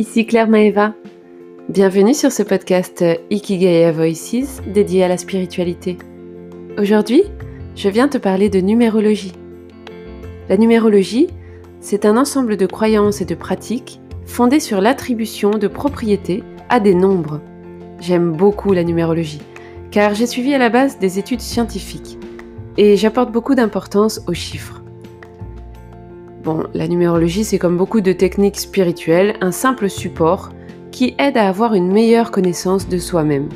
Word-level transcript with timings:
ici 0.00 0.24
Claire 0.24 0.48
Maeva. 0.48 0.94
Bienvenue 1.68 2.14
sur 2.14 2.32
ce 2.32 2.42
podcast 2.42 3.04
Ikigaya 3.30 3.92
Voices 3.92 4.62
dédié 4.66 5.04
à 5.04 5.08
la 5.08 5.18
spiritualité. 5.18 5.98
Aujourd'hui, 6.78 7.22
je 7.76 7.90
viens 7.90 8.08
te 8.08 8.16
parler 8.16 8.48
de 8.48 8.60
numérologie. 8.60 9.34
La 10.48 10.56
numérologie, 10.56 11.26
c'est 11.80 12.06
un 12.06 12.16
ensemble 12.16 12.56
de 12.56 12.64
croyances 12.64 13.20
et 13.20 13.26
de 13.26 13.34
pratiques 13.34 14.00
fondées 14.24 14.58
sur 14.58 14.80
l'attribution 14.80 15.50
de 15.50 15.68
propriétés 15.68 16.42
à 16.70 16.80
des 16.80 16.94
nombres. 16.94 17.42
J'aime 18.00 18.32
beaucoup 18.32 18.72
la 18.72 18.84
numérologie, 18.84 19.42
car 19.90 20.14
j'ai 20.14 20.26
suivi 20.26 20.54
à 20.54 20.58
la 20.58 20.70
base 20.70 20.98
des 20.98 21.18
études 21.18 21.42
scientifiques 21.42 22.18
et 22.78 22.96
j'apporte 22.96 23.32
beaucoup 23.32 23.54
d'importance 23.54 24.22
aux 24.26 24.32
chiffres. 24.32 24.79
La 26.74 26.88
numérologie, 26.88 27.44
c'est 27.44 27.58
comme 27.58 27.76
beaucoup 27.76 28.00
de 28.00 28.12
techniques 28.12 28.58
spirituelles, 28.58 29.36
un 29.40 29.52
simple 29.52 29.88
support 29.88 30.50
qui 30.90 31.14
aide 31.18 31.36
à 31.36 31.48
avoir 31.48 31.74
une 31.74 31.90
meilleure 31.90 32.30
connaissance 32.30 32.88
de 32.88 32.98
soi-même. 32.98 33.48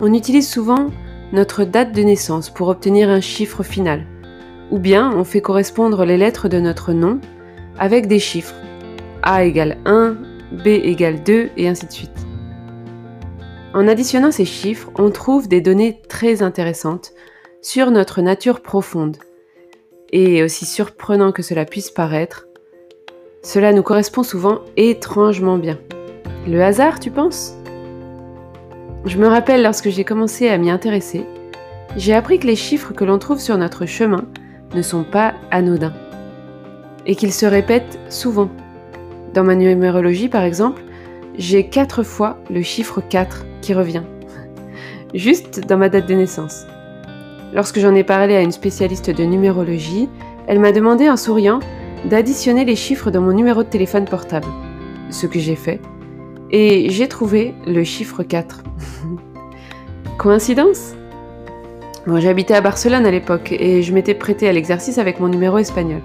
On 0.00 0.12
utilise 0.12 0.48
souvent 0.48 0.90
notre 1.32 1.64
date 1.64 1.92
de 1.92 2.02
naissance 2.02 2.50
pour 2.50 2.68
obtenir 2.68 3.08
un 3.08 3.20
chiffre 3.20 3.62
final, 3.62 4.04
ou 4.70 4.78
bien 4.78 5.12
on 5.16 5.24
fait 5.24 5.40
correspondre 5.40 6.04
les 6.04 6.16
lettres 6.16 6.48
de 6.48 6.60
notre 6.60 6.92
nom 6.92 7.20
avec 7.78 8.06
des 8.06 8.18
chiffres. 8.18 8.54
A 9.22 9.44
égale 9.44 9.78
1, 9.84 10.16
B 10.64 10.68
égale 10.68 11.22
2 11.22 11.50
et 11.56 11.68
ainsi 11.68 11.86
de 11.86 11.92
suite. 11.92 12.26
En 13.74 13.88
additionnant 13.88 14.30
ces 14.30 14.44
chiffres, 14.44 14.90
on 14.96 15.10
trouve 15.10 15.48
des 15.48 15.60
données 15.60 16.00
très 16.08 16.42
intéressantes 16.42 17.12
sur 17.60 17.90
notre 17.90 18.22
nature 18.22 18.60
profonde, 18.60 19.16
et 20.12 20.42
aussi 20.42 20.66
surprenant 20.66 21.32
que 21.32 21.42
cela 21.42 21.64
puisse 21.64 21.90
paraître, 21.90 22.46
cela 23.42 23.72
nous 23.72 23.82
correspond 23.82 24.22
souvent 24.22 24.60
étrangement 24.76 25.58
bien. 25.58 25.78
Le 26.48 26.62
hasard, 26.62 27.00
tu 27.00 27.10
penses? 27.10 27.56
Je 29.04 29.18
me 29.18 29.28
rappelle 29.28 29.62
lorsque 29.62 29.88
j'ai 29.88 30.04
commencé 30.04 30.48
à 30.48 30.58
m'y 30.58 30.70
intéresser, 30.70 31.24
j'ai 31.96 32.12
appris 32.12 32.38
que 32.38 32.46
les 32.46 32.56
chiffres 32.56 32.92
que 32.92 33.04
l'on 33.04 33.18
trouve 33.18 33.40
sur 33.40 33.56
notre 33.56 33.86
chemin 33.86 34.24
ne 34.74 34.82
sont 34.82 35.04
pas 35.04 35.34
anodins 35.50 35.94
et 37.06 37.14
qu'ils 37.14 37.32
se 37.32 37.46
répètent 37.46 37.98
souvent. 38.08 38.50
Dans 39.32 39.44
ma 39.44 39.54
numérologie, 39.54 40.28
par 40.28 40.42
exemple, 40.42 40.82
j'ai 41.38 41.68
quatre 41.68 42.02
fois 42.02 42.38
le 42.50 42.62
chiffre 42.62 43.00
4 43.00 43.46
qui 43.60 43.74
revient, 43.74 44.02
juste 45.14 45.60
dans 45.60 45.78
ma 45.78 45.88
date 45.88 46.08
de 46.08 46.14
naissance. 46.14 46.66
Lorsque 47.56 47.80
j'en 47.80 47.94
ai 47.94 48.04
parlé 48.04 48.36
à 48.36 48.42
une 48.42 48.52
spécialiste 48.52 49.10
de 49.10 49.24
numérologie, 49.24 50.10
elle 50.46 50.60
m'a 50.60 50.72
demandé 50.72 51.08
en 51.08 51.16
souriant 51.16 51.60
d'additionner 52.04 52.66
les 52.66 52.76
chiffres 52.76 53.10
dans 53.10 53.22
mon 53.22 53.32
numéro 53.32 53.62
de 53.62 53.68
téléphone 53.68 54.04
portable. 54.04 54.46
Ce 55.08 55.26
que 55.26 55.38
j'ai 55.38 55.56
fait. 55.56 55.80
Et 56.50 56.90
j'ai 56.90 57.08
trouvé 57.08 57.54
le 57.66 57.82
chiffre 57.82 58.22
4. 58.22 58.62
Coïncidence? 60.18 60.94
Bon, 62.06 62.20
j'habitais 62.20 62.52
à 62.52 62.60
Barcelone 62.60 63.06
à 63.06 63.10
l'époque 63.10 63.50
et 63.52 63.82
je 63.82 63.94
m'étais 63.94 64.14
prêtée 64.14 64.50
à 64.50 64.52
l'exercice 64.52 64.98
avec 64.98 65.18
mon 65.18 65.28
numéro 65.28 65.56
espagnol. 65.56 66.02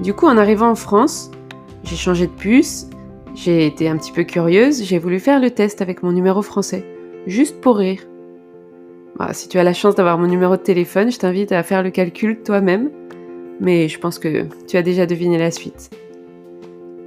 Du 0.00 0.12
coup, 0.12 0.26
en 0.26 0.36
arrivant 0.36 0.68
en 0.68 0.74
France, 0.74 1.30
j'ai 1.84 1.96
changé 1.96 2.26
de 2.26 2.32
puce, 2.32 2.90
j'ai 3.34 3.66
été 3.66 3.88
un 3.88 3.96
petit 3.96 4.12
peu 4.12 4.24
curieuse, 4.24 4.84
j'ai 4.84 4.98
voulu 4.98 5.20
faire 5.20 5.40
le 5.40 5.50
test 5.50 5.80
avec 5.80 6.02
mon 6.02 6.12
numéro 6.12 6.42
français, 6.42 6.84
juste 7.26 7.62
pour 7.62 7.78
rire. 7.78 8.00
Bah, 9.18 9.32
si 9.32 9.48
tu 9.48 9.58
as 9.58 9.64
la 9.64 9.74
chance 9.74 9.94
d'avoir 9.94 10.18
mon 10.18 10.26
numéro 10.26 10.56
de 10.56 10.62
téléphone, 10.62 11.10
je 11.10 11.18
t'invite 11.18 11.52
à 11.52 11.62
faire 11.62 11.82
le 11.82 11.90
calcul 11.90 12.42
toi-même, 12.42 12.90
mais 13.60 13.88
je 13.88 13.98
pense 13.98 14.18
que 14.18 14.46
tu 14.66 14.76
as 14.76 14.82
déjà 14.82 15.06
deviné 15.06 15.38
la 15.38 15.50
suite. 15.50 15.90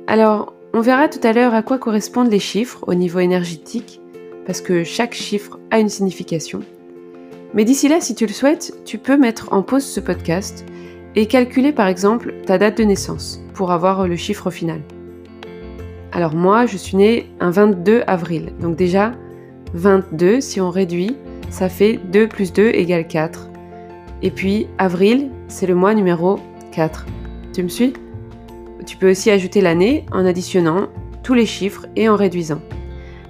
Alors, 0.07 0.53
on 0.73 0.81
verra 0.81 1.07
tout 1.07 1.25
à 1.25 1.33
l'heure 1.33 1.53
à 1.53 1.63
quoi 1.63 1.77
correspondent 1.77 2.31
les 2.31 2.39
chiffres 2.39 2.83
au 2.87 2.93
niveau 2.93 3.19
énergétique, 3.19 4.01
parce 4.45 4.61
que 4.61 4.83
chaque 4.83 5.13
chiffre 5.13 5.59
a 5.71 5.79
une 5.79 5.89
signification. 5.89 6.61
Mais 7.53 7.65
d'ici 7.65 7.87
là, 7.87 8.01
si 8.01 8.13
tu 8.13 8.27
le 8.27 8.33
souhaites, 8.33 8.73
tu 8.85 8.97
peux 8.97 9.17
mettre 9.17 9.51
en 9.53 9.63
pause 9.63 9.85
ce 9.85 9.99
podcast 9.99 10.65
et 11.15 11.25
calculer 11.25 11.71
par 11.71 11.87
exemple 11.87 12.33
ta 12.45 12.57
date 12.57 12.77
de 12.77 12.83
naissance 12.83 13.39
pour 13.53 13.71
avoir 13.71 14.07
le 14.07 14.15
chiffre 14.17 14.51
final. 14.51 14.81
Alors 16.11 16.35
moi, 16.35 16.65
je 16.65 16.77
suis 16.77 16.97
née 16.97 17.29
un 17.39 17.51
22 17.51 18.03
avril, 18.05 18.53
donc 18.59 18.75
déjà 18.75 19.13
22 19.73 20.41
si 20.41 20.61
on 20.61 20.69
réduit, 20.69 21.15
ça 21.49 21.69
fait 21.69 21.99
2 22.11 22.27
plus 22.27 22.53
2 22.53 22.69
égale 22.69 23.07
4. 23.07 23.49
Et 24.21 24.31
puis 24.31 24.67
avril, 24.77 25.29
c'est 25.47 25.67
le 25.67 25.75
mois 25.75 25.93
numéro 25.93 26.39
4. 26.71 27.05
Tu 27.53 27.63
me 27.63 27.69
suis? 27.69 27.93
Tu 28.85 28.97
peux 28.97 29.09
aussi 29.11 29.31
ajouter 29.31 29.61
l'année 29.61 30.05
en 30.11 30.25
additionnant 30.25 30.87
tous 31.23 31.33
les 31.33 31.45
chiffres 31.45 31.87
et 31.95 32.07
en 32.09 32.15
réduisant. 32.15 32.61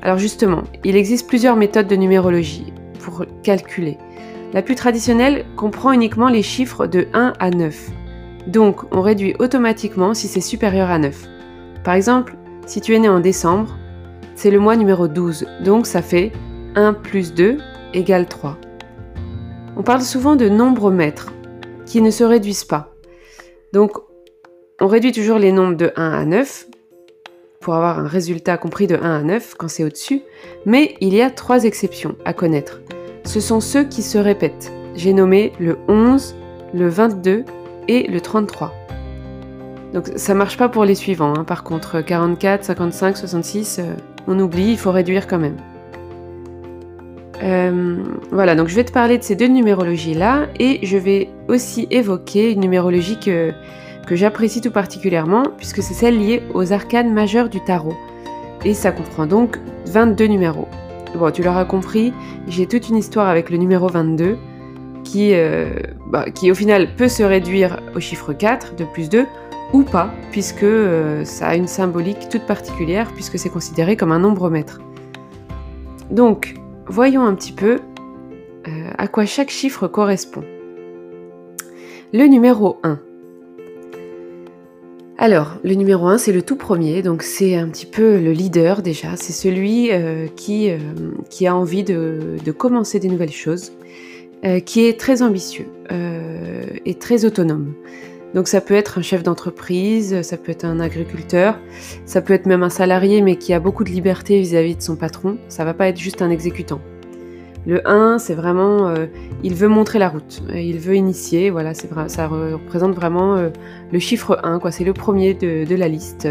Alors 0.01 0.17
justement, 0.17 0.63
il 0.83 0.95
existe 0.95 1.27
plusieurs 1.27 1.55
méthodes 1.55 1.87
de 1.87 1.95
numérologie 1.95 2.73
pour 2.99 3.25
calculer. 3.43 3.97
La 4.53 4.61
plus 4.61 4.75
traditionnelle 4.75 5.45
comprend 5.55 5.91
uniquement 5.91 6.29
les 6.29 6.43
chiffres 6.43 6.87
de 6.87 7.07
1 7.13 7.33
à 7.39 7.49
9. 7.49 7.89
Donc 8.47 8.83
on 8.91 9.01
réduit 9.01 9.35
automatiquement 9.39 10.13
si 10.13 10.27
c'est 10.27 10.41
supérieur 10.41 10.89
à 10.89 10.99
9. 10.99 11.27
Par 11.83 11.93
exemple, 11.93 12.35
si 12.65 12.81
tu 12.81 12.95
es 12.95 12.99
né 12.99 13.09
en 13.09 13.19
décembre, 13.19 13.75
c'est 14.35 14.51
le 14.51 14.59
mois 14.59 14.75
numéro 14.75 15.07
12, 15.07 15.47
donc 15.63 15.87
ça 15.87 16.01
fait 16.01 16.31
1 16.75 16.93
plus 16.93 17.33
2 17.33 17.57
égale 17.95 18.27
3. 18.27 18.57
On 19.77 19.83
parle 19.83 20.01
souvent 20.01 20.35
de 20.35 20.47
nombres 20.49 20.91
maîtres 20.91 21.33
qui 21.85 22.01
ne 22.01 22.11
se 22.11 22.23
réduisent 22.23 22.63
pas. 22.63 22.93
Donc, 23.73 23.93
on 24.79 24.87
réduit 24.87 25.11
toujours 25.11 25.37
les 25.37 25.51
nombres 25.51 25.75
de 25.75 25.91
1 25.95 26.11
à 26.11 26.25
9 26.25 26.67
pour 27.61 27.75
avoir 27.75 27.99
un 27.99 28.07
résultat 28.07 28.57
compris 28.57 28.87
de 28.87 28.95
1 28.95 29.01
à 29.01 29.23
9 29.23 29.55
quand 29.57 29.67
c'est 29.67 29.83
au-dessus, 29.83 30.21
mais 30.65 30.95
il 31.01 31.13
y 31.13 31.21
a 31.21 31.31
trois 31.31 31.63
exceptions 31.63 32.15
à 32.25 32.33
connaître. 32.33 32.81
Ce 33.23 33.39
sont 33.39 33.59
ceux 33.59 33.83
qui 33.83 34.03
se 34.03 34.17
répètent. 34.17 34.71
J'ai 34.95 35.13
nommé 35.13 35.51
le 35.59 35.77
11, 35.87 36.35
le 36.73 36.87
22 36.87 37.43
et 37.87 38.07
le 38.07 38.21
33. 38.21 38.73
Donc 39.93 40.11
ça 40.15 40.33
marche 40.33 40.57
pas 40.57 40.69
pour 40.69 40.85
les 40.85 40.95
suivants. 40.95 41.33
Hein. 41.35 41.43
Par 41.43 41.63
contre, 41.63 42.01
44, 42.01 42.63
55, 42.65 43.17
66, 43.17 43.81
on 44.27 44.39
oublie, 44.39 44.71
il 44.71 44.77
faut 44.77 44.91
réduire 44.91 45.27
quand 45.27 45.39
même. 45.39 45.57
Euh, 47.45 47.97
voilà, 48.31 48.55
donc 48.55 48.67
je 48.69 48.75
vais 48.75 48.83
te 48.83 48.91
parler 48.91 49.17
de 49.17 49.23
ces 49.23 49.35
deux 49.35 49.47
numérologies-là 49.47 50.47
et 50.59 50.79
je 50.83 50.97
vais 50.97 51.29
aussi 51.47 51.87
évoquer 51.91 52.51
une 52.51 52.61
numérologie 52.61 53.19
que, 53.19 53.51
que 54.07 54.15
j'apprécie 54.15 54.61
tout 54.61 54.71
particulièrement 54.71 55.43
puisque 55.57 55.83
c'est 55.83 55.93
celle 55.93 56.17
liée 56.17 56.41
aux 56.53 56.73
arcanes 56.73 57.13
majeurs 57.13 57.49
du 57.49 57.61
tarot. 57.61 57.95
Et 58.63 58.73
ça 58.73 58.91
comprend 58.91 59.27
donc 59.27 59.59
22 59.87 60.25
numéros. 60.25 60.67
Bon, 61.15 61.31
tu 61.31 61.43
l'auras 61.43 61.65
compris, 61.65 62.13
j'ai 62.47 62.65
toute 62.65 62.89
une 62.89 62.97
histoire 62.97 63.29
avec 63.29 63.49
le 63.49 63.57
numéro 63.57 63.87
22 63.87 64.37
qui, 65.03 65.33
euh, 65.33 65.69
bah, 66.07 66.25
qui 66.31 66.51
au 66.51 66.55
final 66.55 66.95
peut 66.95 67.07
se 67.07 67.21
réduire 67.21 67.79
au 67.95 67.99
chiffre 67.99 68.33
4 68.33 68.75
de 68.75 68.85
plus 68.85 69.07
2 69.07 69.25
ou 69.71 69.83
pas, 69.83 70.09
puisque 70.31 70.63
euh, 70.63 71.23
ça 71.23 71.47
a 71.47 71.55
une 71.55 71.67
symbolique 71.67 72.27
toute 72.29 72.45
particulière, 72.45 73.11
puisque 73.13 73.37
c'est 73.37 73.49
considéré 73.49 73.95
comme 73.95 74.11
un 74.11 74.19
nombre 74.19 74.49
maître. 74.49 74.79
Donc, 76.11 76.55
voyons 76.87 77.25
un 77.25 77.33
petit 77.35 77.51
peu 77.51 77.79
euh, 78.67 78.89
à 78.97 79.07
quoi 79.07 79.25
chaque 79.25 79.49
chiffre 79.49 79.87
correspond. 79.87 80.43
Le 82.13 82.25
numéro 82.25 82.77
1. 82.83 82.99
Alors, 85.17 85.55
le 85.63 85.73
numéro 85.75 86.07
1, 86.07 86.17
c'est 86.17 86.33
le 86.33 86.41
tout 86.41 86.57
premier, 86.57 87.01
donc 87.01 87.23
c'est 87.23 87.55
un 87.55 87.69
petit 87.69 87.85
peu 87.85 88.19
le 88.19 88.31
leader 88.31 88.81
déjà, 88.81 89.15
c'est 89.15 89.33
celui 89.33 89.91
euh, 89.91 90.27
qui, 90.35 90.69
euh, 90.69 90.77
qui 91.29 91.47
a 91.47 91.55
envie 91.55 91.83
de, 91.83 92.37
commencer 92.57 92.99
des 92.99 93.07
nouvelles 93.07 93.31
choses, 93.31 93.71
qui 94.65 94.85
est 94.85 94.99
très 94.99 95.23
ambitieux 95.23 95.65
et 95.89 96.93
très 96.93 97.25
autonome. 97.25 97.73
Donc 98.35 98.49
ça 98.49 98.59
peut 98.59 98.73
être 98.73 98.99
un 98.99 99.01
chef 99.01 99.23
d'entreprise, 99.23 100.21
ça 100.21 100.35
peut 100.35 100.51
être 100.51 100.65
un 100.65 100.81
agriculteur, 100.81 101.57
ça 102.05 102.21
peut 102.21 102.33
être 102.33 102.45
même 102.45 102.63
un 102.63 102.69
salarié 102.69 103.21
mais 103.21 103.37
qui 103.37 103.53
a 103.53 103.61
beaucoup 103.61 103.85
de 103.85 103.89
liberté 103.89 104.37
vis-à-vis 104.39 104.75
de 104.75 104.81
son 104.81 104.97
patron. 104.97 105.37
Ça 105.47 105.63
va 105.63 105.73
pas 105.73 105.87
être 105.87 105.97
juste 105.97 106.21
un 106.21 106.29
exécutant. 106.29 106.81
Le 107.65 107.87
1, 107.89 108.19
c'est 108.19 108.35
vraiment, 108.35 108.89
euh, 108.89 109.05
il 109.41 109.55
veut 109.55 109.69
montrer 109.69 109.99
la 109.99 110.09
route, 110.09 110.43
il 110.53 110.77
veut 110.77 110.95
initier, 110.95 111.49
voilà, 111.49 111.73
ça 111.73 112.27
représente 112.27 112.93
vraiment 112.93 113.37
euh, 113.37 113.49
le 113.91 113.99
chiffre 113.99 114.39
1, 114.43 114.59
quoi. 114.59 114.69
C'est 114.69 114.83
le 114.83 114.93
premier 114.93 115.33
de, 115.33 115.73
la 115.73 115.87
liste. 115.87 116.27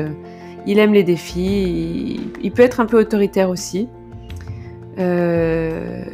Il 0.66 0.78
aime 0.78 0.92
les 0.92 1.02
défis, 1.02 2.20
il, 2.40 2.52
peut 2.52 2.62
être 2.62 2.80
un 2.80 2.86
peu 2.86 3.00
autoritaire 3.00 3.48
aussi. 3.48 3.88
Euh, 4.98 6.04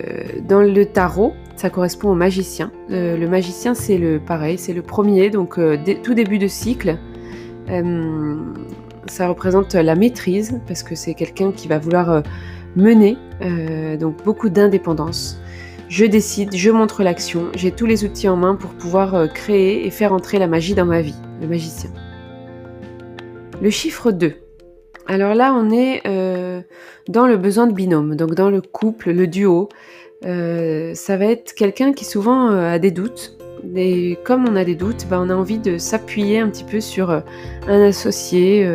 dans 0.49 0.63
le 0.63 0.87
tarot, 0.87 1.35
ça 1.61 1.69
correspond 1.69 2.09
au 2.09 2.15
magicien. 2.15 2.73
Euh, 2.91 3.19
le 3.19 3.29
magicien, 3.29 3.75
c'est 3.75 3.99
le 3.99 4.19
pareil, 4.19 4.57
c'est 4.57 4.73
le 4.73 4.81
premier, 4.81 5.29
donc 5.29 5.59
euh, 5.59 5.77
tout 6.03 6.15
début 6.15 6.39
de 6.39 6.49
cycle. 6.49 6.97
Euh, 7.69 8.37
ça 9.07 9.29
représente 9.29 9.75
la 9.75 9.95
maîtrise, 9.95 10.59
parce 10.67 10.83
que 10.83 10.95
c'est 10.95 11.13
quelqu'un 11.13 11.53
qui 11.53 11.69
va 11.69 11.79
vouloir 11.79 12.23
mener, 12.77 13.17
donc 13.99 14.23
beaucoup 14.25 14.49
d'indépendance. 14.49 15.41
Je 15.89 16.05
décide, 16.05 16.55
je 16.55 16.71
montre 16.71 17.03
l'action, 17.03 17.47
j'ai 17.55 17.73
tous 17.73 17.87
les 17.87 18.05
outils 18.05 18.29
en 18.29 18.37
main 18.37 18.55
pour 18.55 18.71
pouvoir 18.71 19.33
créer 19.33 19.87
et 19.87 19.91
faire 19.91 20.13
entrer 20.13 20.39
la 20.39 20.47
magie 20.47 20.75
dans 20.75 20.85
ma 20.85 21.01
vie, 21.01 21.17
le 21.41 21.49
magicien. 21.49 21.91
Le 23.61 23.71
chiffre 23.71 24.13
2. 24.13 24.35
Alors 25.07 25.35
là, 25.35 25.55
on 25.55 25.71
est 25.71 26.03
dans 27.09 27.27
le 27.27 27.37
besoin 27.37 27.67
de 27.67 27.73
binôme, 27.73 28.17
donc 28.17 28.35
dans 28.35 28.51
le 28.51 28.61
couple, 28.61 29.11
le 29.13 29.27
duo. 29.27 29.69
Ça 30.23 31.17
va 31.17 31.27
être 31.27 31.55
quelqu'un 31.55 31.93
qui 31.93 32.05
souvent 32.05 32.49
a 32.49 32.79
des 32.79 32.91
doutes. 32.91 33.37
Et 33.77 34.19
comme 34.25 34.49
on 34.49 34.57
a 34.57 34.65
des 34.65 34.75
doutes, 34.75 35.07
bah, 35.09 35.19
on 35.21 35.29
a 35.29 35.35
envie 35.35 35.59
de 35.59 35.79
s'appuyer 35.79 36.41
un 36.41 36.49
petit 36.49 36.65
peu 36.65 36.81
sur 36.81 37.11
un 37.11 37.83
associé, 37.83 38.67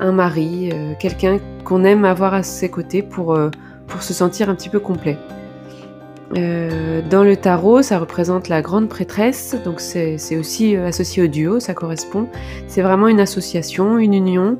un 0.00 0.12
mari, 0.12 0.70
quelqu'un 1.00 1.38
qu'on 1.64 1.84
aime 1.84 2.04
avoir 2.04 2.34
à 2.34 2.42
ses 2.42 2.68
côtés 2.68 3.02
pour, 3.02 3.36
se 4.00 4.14
sentir 4.14 4.48
un 4.48 4.54
petit 4.54 4.68
peu 4.68 4.80
complet. 4.80 5.18
Euh, 6.36 7.02
dans 7.10 7.24
le 7.24 7.36
tarot, 7.36 7.82
ça 7.82 7.98
représente 7.98 8.48
la 8.48 8.62
grande 8.62 8.88
prêtresse, 8.88 9.54
donc 9.64 9.80
c'est 9.80 10.36
aussi 10.36 10.76
euh, 10.76 10.86
associé 10.86 11.22
au 11.22 11.26
duo, 11.26 11.60
ça 11.60 11.74
correspond. 11.74 12.28
C'est 12.68 12.82
vraiment 12.82 13.08
une 13.08 13.20
association, 13.20 13.98
une 13.98 14.14
union, 14.14 14.58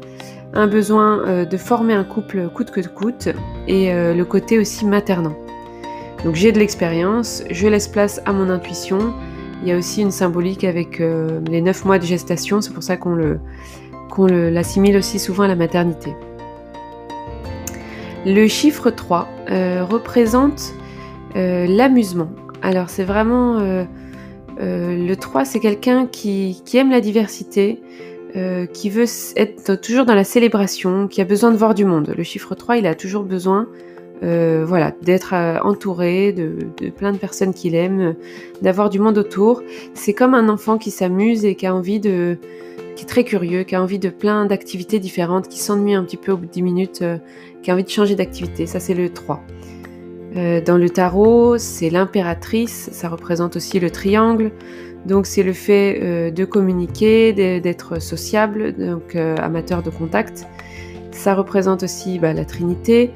un 0.53 0.67
besoin 0.67 1.27
euh, 1.27 1.45
de 1.47 1.57
former 1.57 1.95
un 1.95 2.05
couple 2.05 2.49
coûte 2.51 2.71
que 2.71 2.87
coûte, 2.87 3.31
et 3.69 3.93
le 3.93 4.23
côté 4.25 4.59
aussi 4.59 4.85
maternant. 4.85 5.35
Donc 6.25 6.35
j'ai 6.35 6.53
de 6.53 6.59
l'expérience, 6.59 7.43
je 7.51 7.67
laisse 7.69 7.89
place 7.89 8.21
à 8.25 8.33
mon 8.33 8.49
intuition. 8.51 9.15
Il 9.63 9.69
y 9.69 9.73
a 9.73 9.77
aussi 9.77 10.03
une 10.03 10.11
symbolique 10.11 10.65
avec 10.65 10.99
les 10.99 11.61
9 11.61 11.85
mois 11.85 11.99
de 11.99 12.05
gestation, 12.05 12.61
c'est 12.61 12.73
pour 12.73 12.83
ça 12.83 12.97
qu'on 12.97 13.17
l'assimile 14.27 14.97
aussi 14.97 15.21
souvent 15.21 15.45
à 15.45 15.49
la 15.49 15.55
maternité. 15.57 16.15
Le 18.27 18.49
chiffre 18.49 18.91
3 18.91 19.29
représente 19.89 20.75
euh, 21.37 21.67
l'amusement. 21.67 22.31
Alors 22.63 22.91
c'est 22.91 23.05
vraiment... 23.05 23.59
Euh, 23.59 23.85
euh, 24.61 25.07
le 25.07 25.17
3, 25.17 25.45
c'est 25.45 25.61
quelqu'un 25.61 26.07
qui, 26.07 26.63
aime 26.75 26.91
la 26.91 27.01
diversité, 27.01 27.81
qui 28.73 28.89
veut 28.89 29.05
être 29.37 29.75
toujours 29.75 30.07
dans 30.07 30.15
la 30.15 30.25
célébration, 30.25 31.07
qui 31.07 31.21
a 31.21 31.25
besoin 31.25 31.51
de 31.51 31.57
voir 31.57 31.75
du 31.75 31.85
monde. 31.85 32.15
Le 32.17 32.23
chiffre 32.23 32.55
3, 32.55 32.79
il 32.79 32.87
a 32.87 32.95
toujours 32.95 33.25
besoin 33.25 33.69
voilà, 34.23 34.93
d'être 35.03 35.35
entouré 35.65 36.33
de, 36.33 36.91
plein 36.91 37.13
de 37.13 37.19
personnes 37.19 37.53
qu'il 37.53 37.75
aime, 37.75 38.15
d'avoir 38.63 38.89
du 38.89 38.99
monde 38.99 39.19
autour. 39.19 39.63
C'est 39.95 40.15
comme 40.15 40.35
un 40.35 40.49
enfant 40.49 40.79
qui 40.79 40.91
s'amuse 40.91 41.45
et 41.45 41.55
qui 41.55 41.67
a 41.67 41.75
envie 41.75 42.01
de, 42.01 42.39
qui 42.97 43.05
est 43.05 43.09
très 43.09 43.25
curieux, 43.25 43.65
qui 43.65 43.75
a 43.75 43.83
envie 43.83 43.99
de 43.99 44.11
plein 44.11 44.47
d'activités 44.47 44.99
différentes, 44.99 45.49
qui 45.49 45.59
s'ennuie 45.59 45.95
un 45.95 46.05
petit 46.05 46.17
peu 46.17 46.33
au 46.33 46.37
bout 46.37 46.47
de 46.47 46.53
10 46.53 46.63
minutes, 46.63 47.05
qui 47.63 47.71
a 47.71 47.75
envie 47.75 47.85
de 47.85 47.89
changer 47.89 48.15
d'activité. 48.15 48.67
Ça, 48.67 48.81
c'est 48.81 48.95
le 48.95 49.09
3. 49.09 49.43
Euh, 50.37 50.61
dans 50.61 50.79
le 50.79 50.89
tarot, 50.89 51.59
c'est 51.59 51.91
l'impératrice, 51.91 52.89
ça 52.93 53.09
représente 53.09 53.57
aussi 53.57 53.81
le 53.81 53.91
triangle. 53.91 54.51
Donc 55.05 55.27
c'est 55.27 55.43
le 55.43 55.53
fait 55.53 55.99
euh, 56.01 56.31
de 56.31 56.45
communiquer, 56.45 57.33
d'être 57.33 58.01
sociable, 58.01 58.73
donc 58.75 59.17
euh, 59.17 59.37
amateur 59.39 59.83
de 59.83 59.91
contact. 59.91 60.47
Ça 61.11 61.35
représente 61.35 61.83
aussi 61.83 62.19
bah, 62.19 62.33
la 62.33 62.45
Trinité 62.45 63.11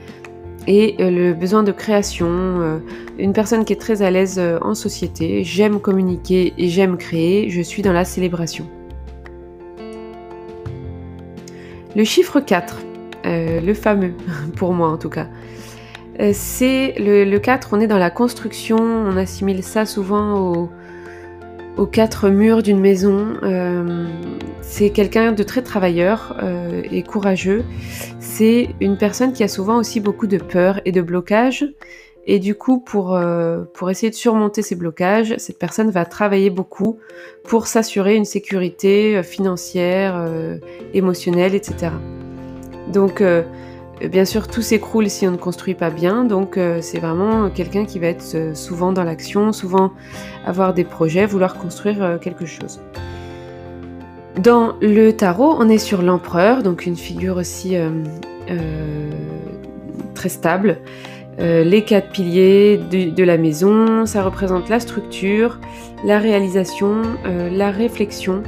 et 0.66 0.96
le 0.98 1.32
besoin 1.32 1.62
de 1.62 1.72
création. 1.72 2.80
une 3.18 3.32
personne 3.32 3.64
qui 3.64 3.72
est 3.72 3.80
très 3.80 4.02
à 4.02 4.10
l'aise 4.10 4.40
en 4.60 4.74
société. 4.74 5.44
J'aime 5.44 5.80
communiquer 5.80 6.54
et 6.58 6.68
j'aime 6.68 6.96
créer. 6.96 7.50
Je 7.50 7.60
suis 7.60 7.82
dans 7.82 7.92
la 7.92 8.04
célébration. 8.04 8.66
Le 11.94 12.04
chiffre 12.04 12.40
4, 12.40 12.78
le 13.24 13.74
fameux, 13.74 14.14
pour 14.56 14.72
moi 14.72 14.88
en 14.88 14.98
tout 14.98 15.10
cas. 15.10 15.28
Euh, 16.20 16.30
c'est 16.32 16.94
le, 16.98 17.38
4, 17.38 17.70
on 17.72 17.80
est 17.80 17.86
dans 17.86 17.98
la 17.98 18.10
construction, 18.10 18.78
on 18.78 19.16
assimile 19.16 19.62
ça 19.62 19.84
souvent 19.84 20.68
aux, 21.76 21.86
quatre 21.86 22.30
murs 22.30 22.62
d'une 22.62 22.80
maison. 22.80 23.34
Euh, 23.42 24.06
c'est 24.62 24.90
quelqu'un 24.90 25.32
de 25.32 25.42
très 25.42 25.62
travailleur 25.62 26.36
euh, 26.42 26.82
et 26.90 27.02
courageux. 27.02 27.64
C'est 28.36 28.68
une 28.80 28.98
personne 28.98 29.32
qui 29.32 29.44
a 29.44 29.48
souvent 29.48 29.76
aussi 29.76 30.00
beaucoup 30.00 30.26
de 30.26 30.38
peur 30.38 30.80
et 30.84 30.92
de 30.92 31.00
blocage. 31.00 31.64
Et 32.26 32.38
du 32.38 32.54
coup, 32.54 32.80
pour, 32.80 33.18
pour 33.72 33.88
essayer 33.88 34.10
de 34.10 34.16
surmonter 34.16 34.60
ces 34.60 34.74
blocages, 34.74 35.34
cette 35.38 35.58
personne 35.58 35.90
va 35.90 36.04
travailler 36.04 36.50
beaucoup 36.50 36.98
pour 37.44 37.68
s'assurer 37.68 38.16
une 38.16 38.24
sécurité 38.24 39.22
financière, 39.22 40.28
émotionnelle, 40.92 41.54
etc. 41.54 41.92
Donc, 42.92 43.22
euh, 44.02 44.08
bien 44.08 44.24
sûr, 44.24 44.48
tout 44.48 44.62
s'écroule 44.62 45.08
si 45.08 45.26
on 45.26 45.32
ne 45.32 45.36
construit 45.36 45.74
pas 45.74 45.90
bien, 45.90 46.24
donc 46.24 46.56
euh, 46.56 46.80
c'est 46.80 46.98
vraiment 46.98 47.48
quelqu'un 47.50 47.84
qui 47.84 47.98
va 47.98 48.08
être 48.08 48.34
euh, 48.34 48.54
souvent 48.54 48.92
dans 48.92 49.04
l'action, 49.04 49.52
souvent 49.52 49.92
avoir 50.44 50.74
des 50.74 50.84
projets, 50.84 51.26
vouloir 51.26 51.54
construire 51.54 52.18
quelque 52.20 52.46
chose. 52.46 52.80
Dans 54.38 54.74
le 54.80 55.12
tarot, 55.12 55.56
on 55.58 55.68
est 55.68 55.78
sur 55.78 56.02
l'empereur, 56.02 56.62
donc 56.62 56.86
une 56.86 56.96
figure 56.96 57.36
aussi 57.36 57.74
très 60.14 60.28
stable. 60.28 60.78
les 61.38 61.82
quatre 61.84 62.10
piliers 62.10 62.78
de, 62.78 63.24
la 63.24 63.38
maison, 63.38 64.04
ça 64.04 64.22
représente 64.22 64.68
la 64.68 64.78
structure, 64.78 65.58
la 66.04 66.18
réalisation, 66.18 67.02
la 67.24 67.70
réflexion. 67.70 68.42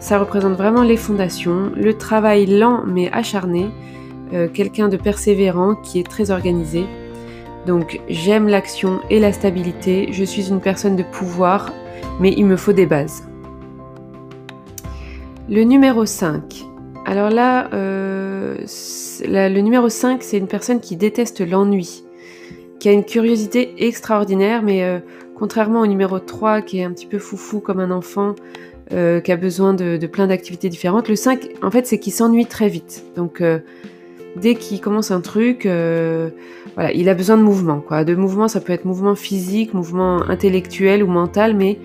Ça 0.00 0.18
représente 0.18 0.54
vraiment 0.54 0.82
les 0.82 0.96
fondations, 0.96 1.72
le 1.74 1.94
travail 1.94 2.46
lent 2.46 2.82
mais 2.86 3.10
acharné, 3.12 3.68
euh, 4.32 4.46
quelqu'un 4.48 4.88
de 4.88 4.96
persévérant 4.96 5.74
qui 5.74 5.98
est 5.98 6.08
très 6.08 6.30
organisé. 6.30 6.84
Donc 7.66 8.00
j'aime 8.08 8.48
l'action 8.48 9.00
et 9.10 9.18
la 9.18 9.32
stabilité, 9.32 10.08
je 10.12 10.24
suis 10.24 10.48
une 10.50 10.60
personne 10.60 10.96
de 10.96 11.02
pouvoir, 11.02 11.72
mais 12.20 12.32
il 12.36 12.46
me 12.46 12.56
faut 12.56 12.72
des 12.72 12.86
bases. 12.86 13.27
Le 15.48 15.64
numéro 15.64 16.04
5. 16.04 16.64
Alors 17.06 17.30
là, 17.30 17.70
euh, 17.72 18.56
le 19.24 19.60
numéro 19.60 19.88
5, 19.88 20.22
c'est 20.22 20.38
une 20.38 20.46
personne 20.46 20.80
qui 20.80 20.96
déteste 20.96 21.40
l'ennui, 21.40 22.04
qui 22.78 22.88
a 22.88 22.92
une 22.92 23.04
curiosité 23.04 23.86
extraordinaire, 23.86 24.62
mais 24.62 24.84
euh, 24.84 24.98
contrairement 25.34 25.80
au 25.80 25.86
numéro 25.86 26.18
3, 26.18 26.62
qui 26.62 26.80
est 26.80 26.84
un 26.84 26.92
petit 26.92 27.06
peu 27.06 27.18
foufou 27.18 27.60
comme 27.60 27.80
un 27.80 27.90
enfant, 27.90 28.34
qui 28.90 29.32
a 29.32 29.36
besoin 29.36 29.74
de, 29.74 30.06
plein 30.06 30.28
d'activités 30.28 30.70
différentes, 30.70 31.10
le 31.10 31.16
5, 31.16 31.50
en 31.62 31.70
fait, 31.70 31.86
c'est 31.86 31.98
qu'il 31.98 32.12
s'ennuie 32.12 32.46
très 32.46 32.68
vite. 32.68 33.04
Donc 33.16 33.42
dès 34.36 34.54
qu'il 34.54 34.80
commence 34.80 35.10
un 35.10 35.20
truc, 35.20 35.66
euh, 35.66 36.30
voilà, 36.74 36.92
il 36.92 37.08
a 37.08 37.14
besoin 37.14 37.36
de 37.36 37.42
mouvement. 37.42 37.82
De 37.90 38.14
mouvement, 38.14 38.48
ça 38.48 38.60
peut 38.60 38.72
être 38.72 38.84
mouvement 38.84 39.14
physique, 39.14 39.74
mouvement 39.74 40.22
intellectuel 40.28 41.02
ou 41.02 41.08
mental, 41.08 41.54
mais 41.54 41.78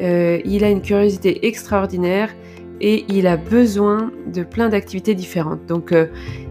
euh, 0.00 0.40
il 0.44 0.64
a 0.64 0.70
une 0.70 0.82
curiosité 0.82 1.46
extraordinaire 1.46 2.30
et 2.80 3.04
il 3.08 3.26
a 3.26 3.36
besoin 3.36 4.10
de 4.26 4.42
plein 4.42 4.68
d'activités 4.68 5.14
différentes. 5.14 5.66
Donc, 5.66 5.92
euh, 5.92 6.06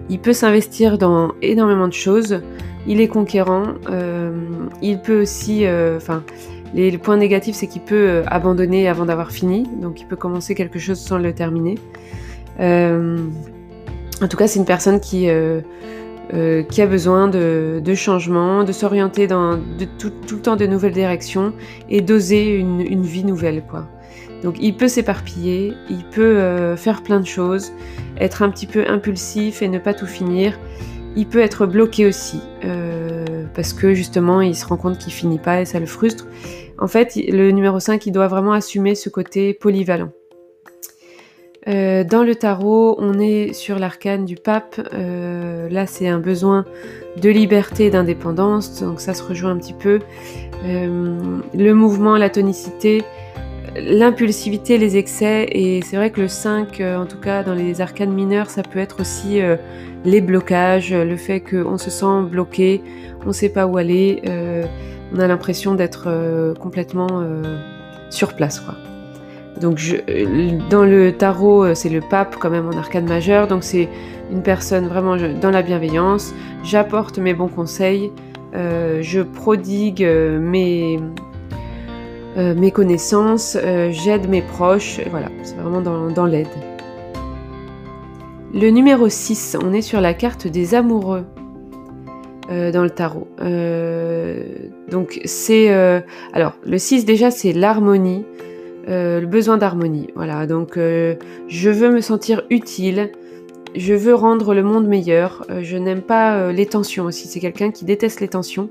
il 0.09 0.19
peut 0.19 0.33
s'investir 0.33 0.98
dans 0.98 1.33
énormément 1.41 1.88
de 1.88 1.93
choses. 1.93 2.41
Il 2.88 3.01
est 3.01 3.07
conquérant. 3.07 3.65
il 4.81 5.00
peut 5.01 5.21
aussi, 5.21 5.67
enfin, 5.67 6.24
les, 6.74 6.98
points 6.98 7.17
négatifs, 7.17 7.55
c'est 7.55 7.67
qu'il 7.67 7.83
peut 7.83 8.24
abandonner 8.25 8.88
avant 8.88 9.05
d'avoir 9.05 9.31
fini. 9.31 9.67
Donc, 9.79 10.01
il 10.01 10.07
peut 10.07 10.15
commencer 10.15 10.55
quelque 10.55 10.79
chose 10.79 10.98
sans 10.98 11.19
le 11.19 11.31
terminer. 11.33 11.75
En 14.21 14.27
tout 14.27 14.36
cas, 14.36 14.48
c'est 14.48 14.59
une 14.59 14.65
personne 14.65 15.00
qui, 15.00 15.29
euh, 15.29 15.62
euh, 16.33 16.63
qui 16.63 16.81
a 16.81 16.88
besoin 16.88 17.27
de, 17.29 17.81
de 17.83 17.95
changement, 17.95 18.63
de 18.63 18.71
s'orienter 18.71 19.27
dans 19.27 19.55
de, 19.55 19.86
tout, 19.98 20.12
le 20.31 20.41
temps 20.41 20.57
de 20.57 20.65
nouvelles 20.65 20.93
directions 20.93 21.53
et 21.89 22.01
d'oser 22.01 22.55
une, 22.55 22.81
une, 22.81 23.03
vie 23.03 23.24
nouvelle. 23.24 23.63
Quoi. 23.69 23.88
Donc 24.43 24.55
il 24.60 24.75
peut 24.75 24.88
s'éparpiller, 24.88 25.74
il 25.89 26.03
peut 26.05 26.38
euh, 26.38 26.77
faire 26.77 27.03
plein 27.03 27.19
de 27.19 27.25
choses, 27.25 27.72
être 28.17 28.41
un 28.41 28.50
petit 28.50 28.67
peu 28.67 28.86
impulsif 28.88 29.62
et 29.62 29.67
ne 29.67 29.79
pas 29.79 29.93
tout 29.93 30.08
finir. 30.08 30.58
Il 31.15 31.27
peut 31.27 31.39
être 31.39 31.65
bloqué 31.65 32.05
aussi, 32.05 32.39
parce 33.55 33.74
que 33.74 33.96
justement 33.96 34.41
il 34.41 34.55
se 34.55 34.65
rend 34.65 34.77
compte 34.77 35.00
qu'il 35.00 35.12
finit 35.12 35.39
pas 35.39 35.62
et 35.62 35.65
ça 35.65 35.79
le 35.79 35.88
frustre. 35.88 36.27
En 36.77 36.88
fait, 36.88 37.15
le 37.15 37.51
numéro 37.51 37.79
5, 37.79 38.05
il 38.05 38.12
doit 38.12 38.27
vraiment 38.27 38.53
assumer 38.53 38.96
ce 38.96 39.10
côté 39.10 39.53
polyvalent. 39.53 40.12
Euh, 41.67 42.03
dans 42.03 42.24
le 42.24 42.36
tarot, 42.36 42.96
on 43.00 43.19
est 43.19 43.53
sur 43.53 43.79
l'arcane 43.79 44.25
du 44.25 44.36
pape. 44.36 44.79
Euh, 44.93 45.67
là, 45.69 45.86
c'est 45.86 46.08
un 46.08 46.19
besoin 46.19 46.65
de 47.22 47.29
liberté 47.29 47.89
d'indépendance, 47.89 48.81
donc 48.81 49.01
ça 49.01 49.13
se 49.13 49.22
rejoint 49.24 49.51
un 49.51 49.58
petit 49.58 49.74
peu. 49.74 50.00
Euh, 50.65 51.39
le 51.53 51.74
mouvement, 51.74 52.17
la 52.17 52.29
tonicité, 52.29 53.03
l'impulsivité, 53.76 54.78
les 54.78 54.98
excès, 54.98 55.48
et 55.52 55.82
c'est 55.82 55.96
vrai 55.96 56.12
que 56.12 56.22
le 56.22 56.28
5, 56.28 56.82
en 56.82 57.06
tout 57.06 57.20
cas 57.20 57.44
dans 57.44 57.54
les 57.54 57.82
arcanes 57.82 58.14
mineures, 58.14 58.50
ça 58.50 58.64
peut 58.64 58.80
être 58.80 59.02
aussi 59.02 59.40
les 60.06 60.22
blocages, 60.22 60.94
le 60.94 61.18
fait 61.18 61.42
qu'on 61.42 61.78
se 61.78 61.90
sent 61.90 62.24
bloqué, 62.30 62.82
on 63.24 63.28
ne 63.28 63.34
sait 63.34 63.50
pas 63.50 63.66
où 63.68 63.78
aller, 63.78 64.22
on 65.14 65.20
a 65.20 65.28
l'impression 65.28 65.76
d'être 65.76 66.54
complètement 66.60 67.24
sur 68.10 68.34
place, 68.34 68.60
quoi. 68.60 68.76
Donc 69.60 69.80
dans 70.70 70.86
le 70.86 71.12
tarot, 71.12 71.66
euh, 71.66 71.76
c'est 71.76 71.90
le 71.90 72.00
pape 72.00 72.38
quand 72.40 72.50
même 72.50 72.68
en 72.68 72.78
arcane 72.78 73.08
majeur, 73.08 73.48
donc 73.48 73.64
c'est 73.64 73.90
une 74.32 74.42
personne 74.42 74.88
vraiment 74.88 75.18
dans 75.18 75.52
la 75.52 75.62
bienveillance. 75.62 76.34
J'apporte 76.64 77.20
mes 77.20 77.34
bons 77.34 77.50
conseils, 77.50 78.12
euh, 78.56 79.00
je 79.02 79.22
prodigue 79.22 80.08
euh, 82.38 82.55
mes, 82.55 82.71
connaissances, 82.71 83.57
j'aide 83.91 84.29
mes 84.29 84.41
proches, 84.41 85.00
voilà, 85.09 85.29
c'est 85.43 85.55
vraiment 85.55 85.81
dans, 85.81 86.25
l'aide. 86.25 86.48
Le 88.53 88.69
numéro 88.69 89.09
6, 89.09 89.57
on 89.63 89.74
est 89.74 89.81
sur 89.81 90.01
la 90.01 90.13
carte 90.13 90.48
des 90.48 90.74
amoureux 90.74 91.25
euh, 92.50 92.71
dans 92.71 92.83
le 92.83 92.89
tarot. 92.89 93.27
Euh, 93.41 94.43
donc 94.89 95.21
c'est... 95.25 95.71
euh, 95.71 96.01
alors, 96.33 96.53
le 96.65 96.79
6 96.79 97.05
déjà, 97.05 97.29
c'est 97.29 97.53
l'harmonie, 97.53 98.25
euh, 98.88 99.21
le 99.21 99.27
besoin 99.27 99.57
d'harmonie. 99.57 100.07
Voilà, 100.15 100.48
donc 100.48 100.77
euh, 100.77 101.15
je 101.48 101.69
veux 101.69 101.91
me 101.91 102.01
sentir 102.01 102.41
utile, 102.50 103.12
je 103.75 103.93
veux 103.93 104.15
rendre 104.15 104.55
le 104.55 104.63
monde 104.63 104.88
meilleur, 104.88 105.45
euh, 105.51 105.62
je 105.62 105.77
n'aime 105.77 106.01
pas 106.01 106.38
euh, 106.38 106.51
les 106.51 106.65
tensions 106.65 107.05
aussi, 107.05 107.27
c'est 107.27 107.39
quelqu'un 107.39 107.69
qui 107.69 107.86
déteste 107.86 108.19
les 108.19 108.29
tensions. 108.29 108.69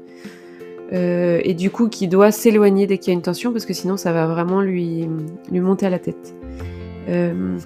Euh, 0.92 1.40
et 1.44 1.52
du 1.52 1.70
coup 1.70 1.88
qui 1.88 2.08
doit 2.08 2.30
s'éloigner 2.30 2.86
dès 2.86 2.96
qu'il 2.96 3.12
y 3.12 3.14
a 3.14 3.14
une 3.14 3.22
tension 3.22 3.52
parce 3.52 3.66
que 3.66 3.74
sinon 3.74 3.98
ça 3.98 4.12
va 4.12 4.26
vraiment 4.26 4.62
lui, 4.62 5.06
lui 5.50 5.60
monter 5.60 5.86
à 5.86 5.90
la 5.90 5.98
tête. 5.98 6.34
Euh, 7.08 7.58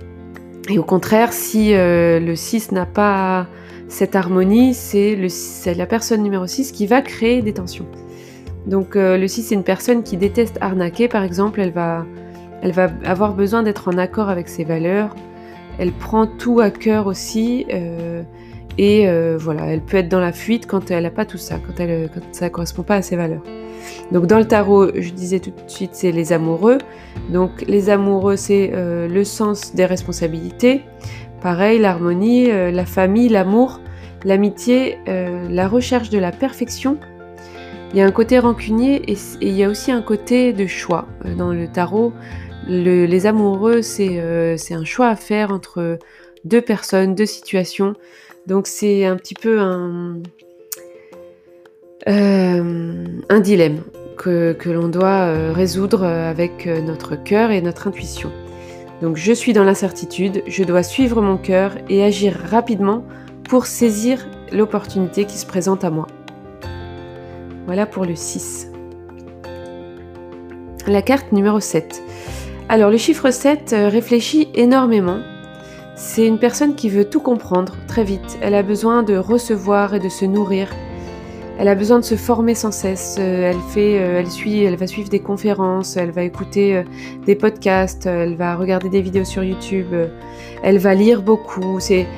et 0.68 0.78
au 0.78 0.82
contraire, 0.82 1.32
si 1.32 1.74
euh, 1.74 2.18
le 2.18 2.34
6 2.34 2.72
n'a 2.72 2.86
pas 2.86 3.46
cette 3.88 4.16
harmonie, 4.16 4.74
c'est 4.74 5.74
la 5.74 5.86
personne 5.86 6.22
numéro 6.22 6.46
6 6.46 6.72
qui 6.72 6.86
va 6.86 7.02
créer 7.02 7.42
des 7.42 7.52
tensions. 7.52 7.86
Donc 8.66 8.94
le 8.94 9.26
6 9.26 9.42
c'est 9.42 9.54
une 9.54 9.64
personne 9.64 10.02
qui 10.02 10.16
déteste 10.16 10.58
arnaquer 10.60 11.08
par 11.08 11.24
exemple, 11.24 11.60
elle 11.60 11.72
va, 11.72 12.06
elle 12.62 12.72
va 12.72 12.90
avoir 13.04 13.34
besoin 13.34 13.62
d'être 13.62 13.88
en 13.88 13.98
accord 13.98 14.28
avec 14.30 14.48
ses 14.48 14.64
valeurs, 14.64 15.14
elle 15.78 15.92
prend 15.92 16.26
tout 16.26 16.60
à 16.60 16.70
cœur 16.70 17.06
aussi 17.06 17.66
et 18.78 19.08
euh, 19.08 19.36
voilà, 19.38 19.66
elle 19.66 19.80
peut 19.82 19.98
être 19.98 20.08
dans 20.08 20.20
la 20.20 20.32
fuite 20.32 20.66
quand 20.66 20.90
elle 20.90 21.02
n'a 21.04 21.10
pas 21.10 21.24
tout 21.24 21.38
ça, 21.38 21.56
quand, 21.66 21.78
elle, 21.80 22.10
quand 22.12 22.20
ça 22.32 22.46
ne 22.46 22.50
correspond 22.50 22.82
pas 22.82 22.96
à 22.96 23.02
ses 23.02 23.16
valeurs. 23.16 23.42
Donc 24.12 24.26
dans 24.26 24.38
le 24.38 24.46
tarot, 24.46 24.88
je 24.94 25.10
disais 25.10 25.40
tout 25.40 25.50
de 25.50 25.70
suite, 25.70 25.90
c'est 25.94 26.12
les 26.12 26.32
amoureux. 26.32 26.78
Donc 27.30 27.50
les 27.66 27.90
amoureux, 27.90 28.36
c'est 28.36 28.70
euh, 28.74 29.08
le 29.08 29.24
sens 29.24 29.74
des 29.74 29.84
responsabilités. 29.86 30.82
Pareil, 31.40 31.78
l'harmonie, 31.80 32.50
euh, 32.50 32.70
la 32.70 32.86
famille, 32.86 33.28
l'amour, 33.28 33.80
l'amitié, 34.24 34.98
euh, 35.08 35.48
la 35.50 35.66
recherche 35.68 36.10
de 36.10 36.18
la 36.18 36.30
perfection. 36.30 36.98
Il 37.92 37.98
y 37.98 38.00
a 38.00 38.06
un 38.06 38.12
côté 38.12 38.38
rancunier 38.38 39.02
et, 39.10 39.16
il 39.40 39.52
y 39.52 39.64
a 39.64 39.68
aussi 39.68 39.90
un 39.92 40.00
côté 40.02 40.52
de 40.52 40.66
choix. 40.66 41.06
Euh, 41.26 41.34
Dans 41.34 41.52
le 41.52 41.66
tarot, 41.66 42.12
le- 42.68 43.06
les 43.06 43.26
amoureux, 43.26 43.80
euh, 44.00 44.56
c'est 44.56 44.74
un 44.74 44.84
choix 44.84 45.08
à 45.08 45.16
faire 45.16 45.52
entre 45.52 45.98
deux 46.44 46.60
personnes, 46.62 47.14
deux 47.14 47.26
situations. 47.26 47.94
Donc 48.46 48.66
c'est 48.66 49.04
un 49.04 49.16
petit 49.16 49.34
peu 49.34 49.60
un, 49.60 50.20
euh, 52.08 53.40
dilemme 53.40 53.82
que, 54.16 54.52
que 54.52 54.70
l'on 54.70 54.88
doit 54.88 55.26
euh, 55.26 55.52
résoudre 55.52 56.04
avec 56.04 56.66
euh, 56.66 56.80
notre 56.80 57.16
cœur 57.16 57.50
et 57.50 57.60
notre 57.60 57.88
intuition. 57.88 58.30
Donc 59.00 59.16
je 59.16 59.32
suis 59.32 59.52
dans 59.52 59.64
l'incertitude, 59.64 60.42
je 60.46 60.64
dois 60.64 60.82
suivre 60.82 61.20
mon 61.22 61.36
cœur 61.36 61.72
et 61.88 62.04
agir 62.04 62.36
rapidement 62.50 63.04
pour 63.48 63.66
saisir 63.66 64.26
l'opportunité 64.52 65.24
qui 65.24 65.38
se 65.38 65.46
présente 65.46 65.84
à 65.84 65.90
moi. 65.90 66.06
Voilà 67.66 67.86
pour 67.86 68.04
le 68.04 68.14
6. 68.14 68.70
La 70.86 71.02
carte 71.02 71.32
numéro 71.32 71.60
7. 71.60 72.02
Alors 72.68 72.90
le 72.90 72.96
chiffre 72.96 73.30
7 73.30 73.72
euh, 73.72 73.88
réfléchit 73.88 74.48
énormément. 74.54 75.20
C'est 76.04 76.26
une 76.26 76.40
personne 76.40 76.74
qui 76.74 76.88
veut 76.88 77.04
tout 77.04 77.20
comprendre 77.20 77.76
très 77.86 78.02
vite. 78.02 78.36
Elle 78.42 78.56
a 78.56 78.64
besoin 78.64 79.04
de 79.04 79.16
recevoir 79.16 79.94
et 79.94 80.00
de 80.00 80.08
se 80.08 80.24
nourrir. 80.24 80.68
Elle 81.58 81.68
a 81.68 81.76
besoin 81.76 82.00
de 82.00 82.04
se 82.04 82.16
former 82.16 82.56
sans 82.56 82.72
cesse. 82.72 83.16
Euh, 83.20 83.50
Elle 83.50 83.60
fait, 83.72 84.00
euh, 84.00 84.18
elle 84.18 84.28
suit, 84.28 84.64
elle 84.64 84.74
va 84.74 84.88
suivre 84.88 85.08
des 85.08 85.20
conférences, 85.20 85.96
elle 85.96 86.10
va 86.10 86.24
écouter 86.24 86.76
euh, 86.76 86.82
des 87.24 87.36
podcasts, 87.36 88.06
elle 88.06 88.34
va 88.34 88.56
regarder 88.56 88.88
des 88.88 89.00
vidéos 89.00 89.24
sur 89.24 89.44
YouTube, 89.44 89.94
elle 90.64 90.78
va 90.78 90.94
lire 90.96 91.22
beaucoup. 91.22 91.78
C'est, 91.78 92.08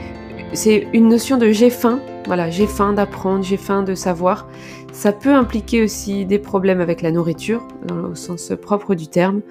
une 0.95 1.09
notion 1.09 1.37
de 1.37 1.53
j'ai 1.53 1.69
faim. 1.69 2.01
Voilà, 2.27 2.49
j'ai 2.49 2.67
faim 2.67 2.95
d'apprendre, 2.95 3.45
j'ai 3.45 3.59
faim 3.59 3.83
de 3.83 3.95
savoir. 3.95 4.49
Ça 4.93 5.13
peut 5.13 5.35
impliquer 5.35 5.83
aussi 5.85 6.25
des 6.25 6.39
problèmes 6.39 6.81
avec 6.81 7.03
la 7.03 7.11
nourriture, 7.11 7.69
dans 7.87 7.97
le- 7.97 8.09
au 8.09 8.15
sens 8.15 8.51
propre 8.63 8.95
du 8.95 9.09
terme, 9.09 9.43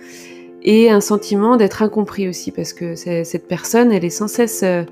et 0.64 0.90
un 0.90 1.02
sentiment 1.02 1.58
d'être 1.58 1.82
incompris 1.82 2.28
aussi, 2.28 2.52
parce 2.52 2.74
que 2.74 2.96
cette 2.96 3.48
personne, 3.48 3.92
elle 3.92 4.06
est 4.06 4.10
sans 4.10 4.28
cesse 4.28 4.62
euh, 4.64 4.84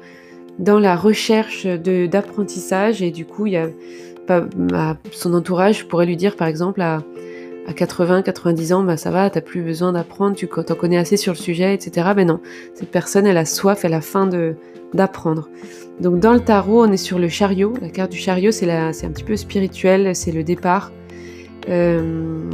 dans 0.59 0.79
la 0.79 0.95
recherche 0.95 1.65
d'apprentissage, 1.65 3.01
et 3.01 3.11
du 3.11 3.25
coup, 3.25 3.47
il 3.47 3.53
y 3.53 3.57
a 3.57 3.69
son 5.11 5.33
entourage 5.33 5.87
pourrait 5.87 6.05
lui 6.05 6.15
dire, 6.15 6.37
par 6.37 6.47
exemple, 6.47 6.81
à, 6.81 7.03
à 7.67 7.73
80, 7.73 8.21
90 8.21 8.73
ans, 8.73 8.83
bah 8.83 8.95
ça 8.95 9.11
va, 9.11 9.29
t'as 9.29 9.41
plus 9.41 9.61
besoin 9.61 9.91
d'apprendre, 9.91 10.35
tu 10.35 10.47
t'en 10.47 10.75
connais 10.75 10.97
assez 10.97 11.17
sur 11.17 11.33
le 11.33 11.37
sujet, 11.37 11.73
etc. 11.73 12.11
Mais 12.15 12.25
non, 12.25 12.39
cette 12.73 12.91
personne, 12.91 13.27
elle 13.27 13.37
a 13.37 13.45
soif, 13.45 13.83
elle 13.83 13.93
a 13.93 14.01
faim 14.01 14.29
d'apprendre. 14.93 15.49
Donc 15.99 16.19
dans 16.19 16.33
le 16.33 16.39
tarot, 16.39 16.85
on 16.85 16.91
est 16.91 16.97
sur 16.97 17.19
le 17.19 17.27
chariot. 17.27 17.73
La 17.81 17.89
carte 17.89 18.11
du 18.11 18.17
chariot, 18.17 18.51
c'est 18.51 18.69
un 18.69 19.11
petit 19.11 19.23
peu 19.23 19.35
spirituel, 19.35 20.15
c'est 20.15 20.31
le 20.31 20.43
départ. 20.43 20.91
Euh, 21.69 22.49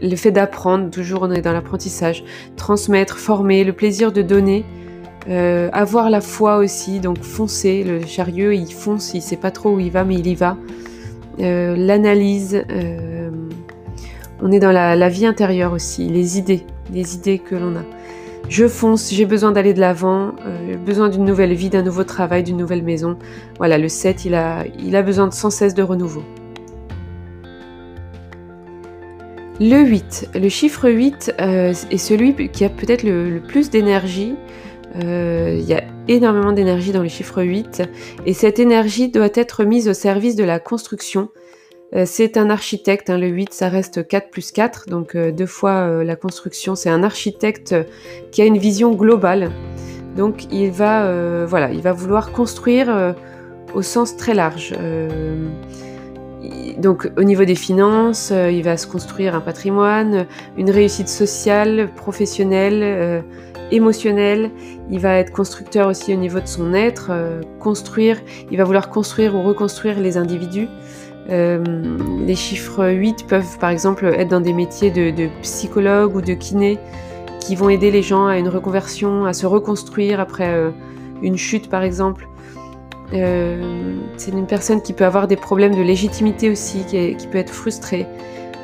le 0.00 0.16
fait 0.16 0.32
d'apprendre, 0.32 0.90
toujours 0.90 1.22
on 1.22 1.30
est 1.30 1.42
dans 1.42 1.52
l'apprentissage, 1.52 2.24
transmettre, 2.56 3.18
former, 3.18 3.64
le 3.64 3.72
plaisir 3.72 4.12
de 4.12 4.22
donner, 4.22 4.64
euh, 5.28 5.68
avoir 5.72 6.10
la 6.10 6.20
foi 6.20 6.56
aussi, 6.56 7.00
donc 7.00 7.22
foncer. 7.22 7.84
Le 7.84 8.04
chariot, 8.04 8.50
il 8.50 8.72
fonce, 8.72 9.14
il 9.14 9.22
sait 9.22 9.36
pas 9.36 9.50
trop 9.50 9.74
où 9.76 9.80
il 9.80 9.90
va, 9.90 10.04
mais 10.04 10.16
il 10.16 10.26
y 10.26 10.34
va. 10.34 10.56
Euh, 11.40 11.76
l'analyse, 11.76 12.64
on 14.40 14.50
est 14.50 14.58
dans 14.58 14.72
la, 14.72 15.08
vie 15.08 15.26
intérieure 15.26 15.72
aussi, 15.72 16.08
les 16.08 16.38
idées, 16.38 16.66
les 16.92 17.14
idées 17.14 17.38
que 17.38 17.54
l'on 17.54 17.76
a. 17.76 17.84
Je 18.48 18.66
fonce, 18.66 19.12
j'ai 19.12 19.24
besoin 19.24 19.52
d'aller 19.52 19.72
de 19.72 19.80
l'avant, 19.80 20.32
j'ai 20.68 20.76
besoin 20.76 21.08
d'une 21.08 21.24
nouvelle 21.24 21.54
vie, 21.54 21.70
d'un 21.70 21.82
nouveau 21.82 22.02
travail, 22.02 22.42
d'une 22.42 22.56
nouvelle 22.56 22.82
maison. 22.82 23.16
Voilà, 23.58 23.78
le 23.78 23.88
7, 23.88 24.24
il 24.24 24.34
a, 24.34 24.64
il 24.84 24.96
a 24.96 25.02
besoin 25.02 25.28
de 25.28 25.32
sans 25.32 25.50
cesse 25.50 25.74
de 25.74 25.82
renouveau. 25.82 26.24
Le 29.60 29.84
8, 29.84 30.30
le 30.34 30.48
chiffre 30.48 30.88
8 30.88 31.34
euh, 31.40 31.74
est 31.90 31.98
celui 31.98 32.48
qui 32.50 32.64
a 32.64 32.70
peut-être 32.70 33.02
le, 33.02 33.40
plus 33.46 33.70
d'énergie. 33.70 34.34
Euh, 34.96 35.56
il 35.58 35.64
y 35.64 35.74
a 35.74 35.84
énormément 36.08 36.52
d'énergie 36.52 36.92
dans 36.92 37.02
le 37.02 37.08
chiffre 37.08 37.42
8 37.42 37.82
et 38.26 38.32
cette 38.34 38.58
énergie 38.58 39.10
doit 39.10 39.30
être 39.34 39.64
mise 39.64 39.88
au 39.88 39.94
service 39.94 40.36
de 40.36 40.44
la 40.44 40.58
construction. 40.58 41.28
Euh, 41.94 42.04
c'est 42.06 42.38
un 42.38 42.48
architecte, 42.48 43.10
hein, 43.10 43.18
le 43.18 43.28
8 43.28 43.52
ça 43.52 43.68
reste 43.68 44.08
4 44.08 44.30
plus 44.30 44.52
4, 44.52 44.86
donc 44.88 45.16
deux 45.16 45.46
fois 45.46 46.02
la 46.02 46.16
construction. 46.16 46.74
C'est 46.74 46.90
un 46.90 47.02
architecte 47.02 47.74
qui 48.30 48.40
a 48.40 48.46
une 48.46 48.58
vision 48.58 48.92
globale. 48.92 49.52
Donc 50.16 50.50
il 50.50 50.70
va, 50.70 51.44
voilà, 51.44 51.70
il 51.70 51.82
va 51.82 51.92
vouloir 51.92 52.32
construire 52.32 53.14
au 53.74 53.82
sens 53.82 54.16
très 54.16 54.34
large. 54.34 54.74
Donc 56.78 57.10
au 57.16 57.22
niveau 57.22 57.44
des 57.44 57.54
finances, 57.54 58.30
euh, 58.32 58.50
il 58.50 58.62
va 58.64 58.76
se 58.76 58.86
construire 58.86 59.34
un 59.34 59.40
patrimoine, 59.40 60.26
une 60.56 60.70
réussite 60.70 61.08
sociale, 61.08 61.90
professionnelle, 61.94 62.80
euh, 62.82 63.20
émotionnelle. 63.70 64.50
Il 64.90 64.98
va 64.98 65.18
être 65.18 65.30
constructeur 65.30 65.88
aussi 65.88 66.12
au 66.12 66.16
niveau 66.16 66.40
de 66.40 66.46
son 66.46 66.74
être, 66.74 67.08
euh, 67.10 67.40
construire. 67.60 68.20
Il 68.50 68.58
va 68.58 68.64
vouloir 68.64 68.90
construire 68.90 69.34
ou 69.36 69.42
reconstruire 69.42 70.00
les 70.00 70.16
individus. 70.16 70.68
Les 71.28 72.34
chiffres 72.34 72.90
8 72.90 73.28
peuvent 73.28 73.58
par 73.60 73.70
exemple 73.70 74.06
être 74.06 74.28
dans 74.28 74.40
des 74.40 74.52
métiers 74.52 74.90
de, 74.90 75.28
psychologue 75.40 76.16
ou 76.16 76.20
de 76.20 76.34
kiné 76.34 76.80
qui 77.38 77.54
vont 77.54 77.68
aider 77.68 77.92
les 77.92 78.02
gens 78.02 78.26
à 78.26 78.38
une 78.38 78.48
reconversion, 78.48 79.24
à 79.24 79.32
se 79.32 79.46
reconstruire 79.46 80.18
après 80.18 80.52
une 81.22 81.36
chute 81.36 81.70
par 81.70 81.84
exemple. 81.84 82.26
Euh, 83.14 83.96
c'est 84.16 84.32
une 84.32 84.46
personne 84.46 84.82
qui 84.82 84.92
peut 84.92 85.04
avoir 85.04 85.28
des 85.28 85.36
problèmes 85.36 85.74
de 85.74 85.82
légitimité 85.82 86.50
aussi, 86.50 86.84
qui, 86.86 87.26
peut 87.26 87.38
être 87.38 87.52
frustrée, 87.52 88.06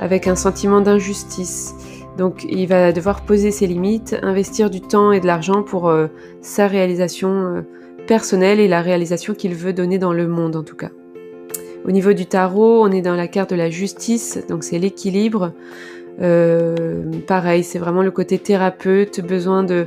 avec 0.01 0.27
un 0.27 0.37
sentiment 0.37 0.81
d'injustice. 0.81 1.75
Donc 2.17 2.45
il 2.49 2.67
va 2.67 2.93
devoir 2.93 3.23
poser 3.23 3.51
ses 3.51 3.67
limites, 3.67 4.17
investir 4.23 4.71
du 4.71 4.81
temps 4.81 5.13
et 5.13 5.21
de 5.21 5.27
l'argent 5.27 5.63
pour 5.63 5.89
euh, 5.89 6.09
sa 6.41 6.67
réalisation 6.67 7.31
euh, 7.31 7.63
personnelle 8.07 8.59
et 8.59 8.69
la 8.69 8.81
réalisation 8.81 9.35
qu'il 9.35 9.55
veut 9.55 9.73
donner 9.73 9.99
dans 9.99 10.13
le 10.13 10.27
monde 10.27 10.57
en 10.57 10.63
tout 10.63 10.77
cas. 10.77 10.91
Au 11.85 11.91
niveau 11.91 12.13
du 12.13 12.27
tarot, 12.27 12.83
on 12.83 12.91
est 12.91 13.03
dans 13.03 13.15
la 13.15 13.29
carte 13.29 13.51
de 13.51 13.57
la 13.57 13.71
justice, 13.71 14.41
donc 14.49 14.65
c'est 14.65 14.79
l'équilibre. 14.79 15.53
Pareil, 17.29 17.63
c'est 17.63 17.79
vraiment 17.79 18.03
le 18.03 18.11
côté 18.11 18.39
thérapeute, 18.39 19.21
besoin 19.21 19.63
de, 19.63 19.87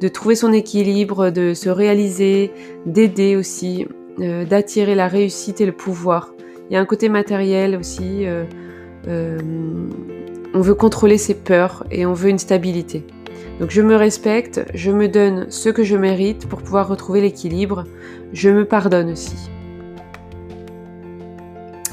de 0.00 0.08
trouver 0.08 0.34
son 0.34 0.52
équilibre, 0.52 1.30
de 1.30 1.54
se 1.54 1.68
réaliser, 1.68 2.50
d'aider 2.86 3.36
aussi, 3.36 3.86
euh, 4.20 4.44
d'attirer 4.44 4.94
la 4.94 5.08
réussite 5.08 5.60
et 5.60 5.66
le 5.66 5.72
pouvoir. 5.72 6.34
Il 6.70 6.74
y 6.74 6.76
a 6.76 6.80
un 6.80 6.84
côté 6.84 7.08
matériel 7.08 7.76
aussi. 7.76 8.26
euh, 8.26 8.44
euh, 9.08 9.38
on 10.54 10.60
veut 10.60 10.74
contrôler 10.74 11.18
ses 11.18 11.34
peurs 11.34 11.84
et 11.90 12.06
on 12.06 12.12
veut 12.12 12.30
une 12.30 12.38
stabilité. 12.38 13.04
Donc 13.60 13.70
je 13.70 13.82
me 13.82 13.96
respecte, 13.96 14.64
je 14.72 14.90
me 14.90 15.08
donne 15.08 15.46
ce 15.50 15.68
que 15.68 15.82
je 15.82 15.96
mérite 15.96 16.46
pour 16.48 16.62
pouvoir 16.62 16.88
retrouver 16.88 17.20
l'équilibre. 17.20 17.84
Je 18.32 18.50
me 18.50 18.64
pardonne 18.64 19.10
aussi. 19.10 19.50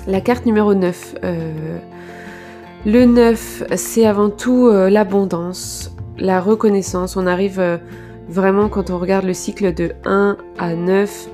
La 0.08 0.22
carte 0.22 0.46
numéro 0.46 0.74
9. 0.74 1.16
euh, 1.24 1.78
le 2.86 3.06
9, 3.06 3.64
c'est 3.76 4.06
avant 4.06 4.30
tout 4.30 4.68
l'abondance, 4.72 5.96
la 6.22 6.40
reconnaissance. 6.40 7.18
On 7.18 7.28
arrive 7.28 7.60
euh, 7.60 7.78
Vraiment, 8.30 8.70
quand 8.70 8.92
on 8.92 9.00
regarde 9.00 9.26
le 9.26 9.34
cycle 9.34 9.74
de 9.74 9.92
1 10.06 10.38
à 10.58 10.76
9, 10.76 11.28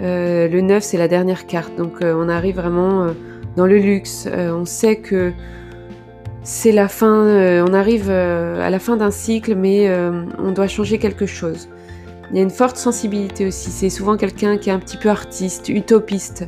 euh, 0.00 0.48
le 0.48 0.60
9 0.60 0.82
c'est 0.82 0.96
la 0.96 1.06
dernière 1.06 1.46
carte. 1.46 1.76
Donc 1.76 2.02
euh, 2.02 2.14
on 2.16 2.28
arrive 2.28 2.56
vraiment 2.56 3.06
dans 3.54 3.66
le 3.66 3.78
luxe. 3.78 4.26
on 4.26 4.64
sait 4.64 4.96
que 4.96 5.32
c'est 6.42 6.72
la 6.72 6.88
fin, 6.88 7.62
on 7.64 7.72
arrive 7.74 8.10
à 8.10 8.70
la 8.70 8.78
fin 8.80 8.96
d'un 8.96 9.12
cycle, 9.12 9.54
mais 9.54 9.88
on 10.38 10.50
doit 10.50 10.66
changer 10.66 10.98
quelque 10.98 11.26
chose. 11.26 11.68
Il 12.30 12.38
y 12.38 12.40
a 12.40 12.42
une 12.42 12.50
forte 12.50 12.76
sensibilité 12.76 13.46
aussi. 13.46 13.70
C'est 13.70 13.90
souvent 13.90 14.16
quelqu'un 14.16 14.56
qui 14.56 14.70
est 14.70 14.72
un 14.72 14.80
petit 14.80 14.96
peu 14.96 15.10
artiste, 15.10 15.68
utopiste. 15.68 16.44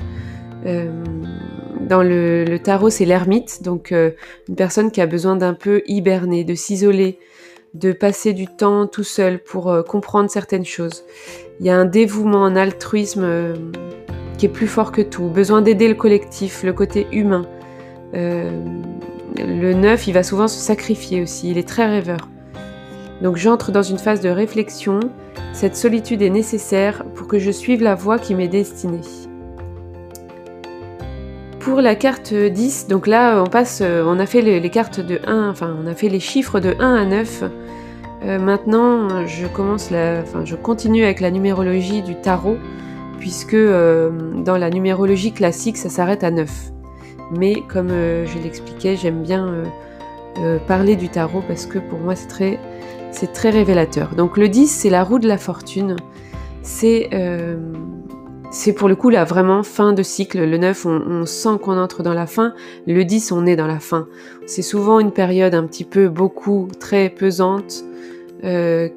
dans 0.65 2.03
le, 2.03 2.57
tarot, 2.57 2.91
c'est 2.91 3.05
l'ermite, 3.05 3.63
donc 3.63 3.93
une 3.93 4.57
personne 4.57 4.91
qui 4.91 5.01
a 5.01 5.07
besoin 5.07 5.37
d'un 5.37 5.55
peu 5.55 5.83
hiberner, 5.87 6.43
de 6.43 6.55
s'isoler, 6.57 7.19
de 7.75 7.93
passer 7.93 8.33
du 8.33 8.47
temps 8.47 8.87
tout 8.87 9.03
seul 9.03 9.41
pour 9.41 9.71
euh, 9.71 9.83
comprendre 9.83 10.31
certaines 10.31 10.65
choses. 10.65 11.05
Il 11.61 11.67
y 11.67 11.71
a 11.71 11.77
un 11.77 11.85
dévouement, 11.85 12.45
un 12.45 12.57
altruisme 12.57 13.25
euh, 13.25 13.55
qui 14.39 14.47
est 14.47 14.51
plus 14.51 14.69
fort 14.69 14.93
que 14.93 15.03
tout. 15.03 15.29
Besoin 15.29 15.61
d'aider 15.61 15.89
le 15.89 15.95
collectif, 15.95 16.63
le 16.63 16.73
côté 16.73 17.09
humain. 17.11 17.47
Euh, 18.15 18.51
le 19.37 19.73
neuf, 19.75 20.07
il 20.07 20.13
va 20.13 20.23
souvent 20.23 20.47
se 20.47 20.59
sacrifier 20.59 21.21
aussi. 21.21 21.51
Il 21.51 21.59
est 21.59 21.69
très 21.69 21.87
rêveur. 21.87 22.29
Donc 23.23 23.37
j'entre 23.37 23.73
dans 23.73 23.83
une 23.83 23.99
phase 23.99 24.21
de 24.21 24.29
réflexion. 24.29 25.01
Cette 25.53 25.75
solitude 25.77 26.23
est 26.23 26.31
nécessaire 26.31 27.05
pour 27.15 27.27
que 27.27 27.41
je 27.41 27.51
suive 27.51 27.83
la 27.83 27.97
voie 27.97 28.19
qui 28.21 28.37
m'est 28.37 28.49
destinée. 28.49 29.01
Pour 31.59 31.81
la 31.81 31.95
carte 31.95 32.35
10, 32.35 32.89
donc 32.89 33.07
là 33.07 33.43
on 33.43 33.47
passe, 33.47 33.81
on 33.83 34.19
a 34.19 34.27
fait 34.27 34.43
les, 34.43 34.69
cartes 34.69 35.01
de 35.01 35.21
1, 35.27 35.49
enfin 35.49 35.75
on 35.83 35.87
a 35.87 35.95
fait 35.95 36.11
les 36.11 36.21
chiffres 36.21 36.61
de 36.61 36.77
1 36.79 36.95
à 36.95 37.05
9. 37.07 37.45
Euh, 38.25 38.39
maintenant, 38.39 39.27
je 39.27 39.47
commence 39.47 39.91
enfin, 39.93 40.45
je 40.45 40.57
continue 40.57 41.05
avec 41.05 41.21
la 41.21 41.31
numérologie 41.31 42.03
du 42.03 42.15
tarot, 42.17 42.57
puisque 43.19 43.55
euh, 43.55 44.11
dans 44.43 44.57
la 44.57 44.71
numérologie 44.71 45.33
classique, 45.33 45.77
ça 45.77 45.91
s'arrête 45.91 46.25
à 46.25 46.31
9. 46.31 46.51
Mais 47.37 47.63
comme 47.69 47.91
euh, 47.91 48.27
je 48.27 48.39
l'expliquais, 48.39 48.97
j'aime 48.97 49.23
bien 49.23 49.65
parler 50.67 50.97
du 50.97 51.09
tarot 51.09 51.43
parce 51.47 51.65
que 51.65 51.79
pour 51.79 52.01
moi, 52.01 52.17
c'est 52.17 52.27
très, 52.27 52.59
c'est 53.13 53.33
très 53.33 53.51
révélateur. 53.51 54.17
Donc 54.17 54.37
le 54.37 54.49
10, 54.49 54.67
c'est 54.67 54.91
la 54.91 55.05
roue 55.05 55.21
de 55.21 55.29
la 55.29 55.39
fortune. 55.39 55.97
C'est 56.63 57.11
c'est 58.51 58.73
pour 58.73 58.89
le 58.89 58.95
coup 58.95 59.11
là 59.11 59.25
vraiment 59.25 59.63
fin 59.63 59.93
de 59.93 60.03
cycle. 60.03 60.45
Le 60.45 60.59
9, 60.59 60.87
on, 60.87 61.03
on 61.09 61.27
sent 61.27 61.59
qu'on 61.63 61.79
entre 61.79 62.03
dans 62.03 62.15
la 62.15 62.27
fin. 62.27 62.53
Le 62.87 63.05
10, 63.05 63.33
on 63.33 63.47
est 63.47 63.57
dans 63.57 63.67
la 63.67 63.79
fin. 63.79 64.07
C'est 64.47 64.63
souvent 64.63 64.99
une 64.99 65.13
période 65.13 65.55
un 65.55 65.67
petit 65.67 65.85
peu 65.85 66.09
beaucoup, 66.09 66.69
très 66.81 67.11
pesante, 67.11 67.85
euh, 68.43 68.89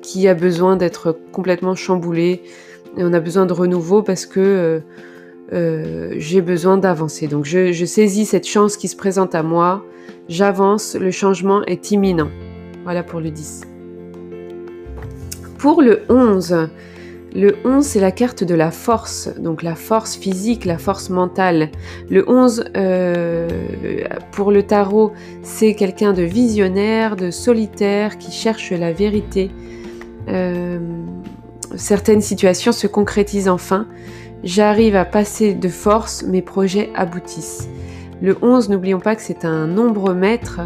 qui 0.00 0.28
a 0.28 0.34
besoin 0.34 0.76
d'être 0.76 1.16
complètement 1.32 1.74
chamboulé. 1.74 2.42
Et 2.96 3.04
on 3.04 3.12
a 3.12 3.20
besoin 3.20 3.44
de 3.44 3.52
renouveau 3.52 4.02
parce 4.02 4.24
que 4.24 4.40
euh, 4.40 4.80
euh, 5.52 6.14
j'ai 6.16 6.40
besoin 6.40 6.78
d'avancer. 6.78 7.26
Donc 7.26 7.44
je, 7.44 7.72
je, 7.72 7.84
saisis 7.84 8.26
cette 8.26 8.46
chance 8.46 8.76
qui 8.76 8.88
se 8.88 8.96
présente 8.96 9.34
à 9.34 9.42
moi. 9.42 9.84
J'avance, 10.28 10.96
le 10.98 11.10
changement 11.10 11.62
est 11.64 11.90
imminent. 11.90 12.30
Voilà 12.84 13.02
pour 13.02 13.20
le 13.20 13.30
10. 13.30 13.62
Pour 15.58 15.82
le 15.82 16.02
11, 16.08 16.68
le 17.36 17.54
11, 17.66 17.84
c'est 17.84 18.00
la 18.00 18.12
carte 18.12 18.44
de 18.44 18.54
la 18.54 18.70
force, 18.70 19.28
donc 19.38 19.62
la 19.62 19.74
force 19.74 20.16
physique, 20.16 20.64
la 20.64 20.78
force 20.78 21.10
mentale. 21.10 21.68
Le 22.08 22.24
11, 22.26 22.64
euh, 22.78 23.46
pour 24.32 24.50
le 24.50 24.62
tarot, 24.62 25.12
c'est 25.42 25.74
quelqu'un 25.74 26.14
de 26.14 26.22
visionnaire, 26.22 27.14
de 27.14 27.30
solitaire, 27.30 28.16
qui 28.16 28.32
cherche 28.32 28.70
la 28.70 28.90
vérité. 28.90 29.50
Euh, 30.28 30.78
certaines 31.74 32.22
situations 32.22 32.72
se 32.72 32.86
concrétisent 32.86 33.48
enfin. 33.48 33.86
J'arrive 34.42 34.96
à 34.96 35.04
passer 35.04 35.52
de 35.52 35.68
force, 35.68 36.22
mes 36.22 36.40
projets 36.40 36.88
aboutissent. 36.94 37.68
Le 38.22 38.38
11, 38.40 38.70
n'oublions 38.70 39.00
pas 39.00 39.14
que 39.14 39.20
c'est 39.20 39.44
un 39.44 39.66
nombre 39.66 40.14
maître, 40.14 40.62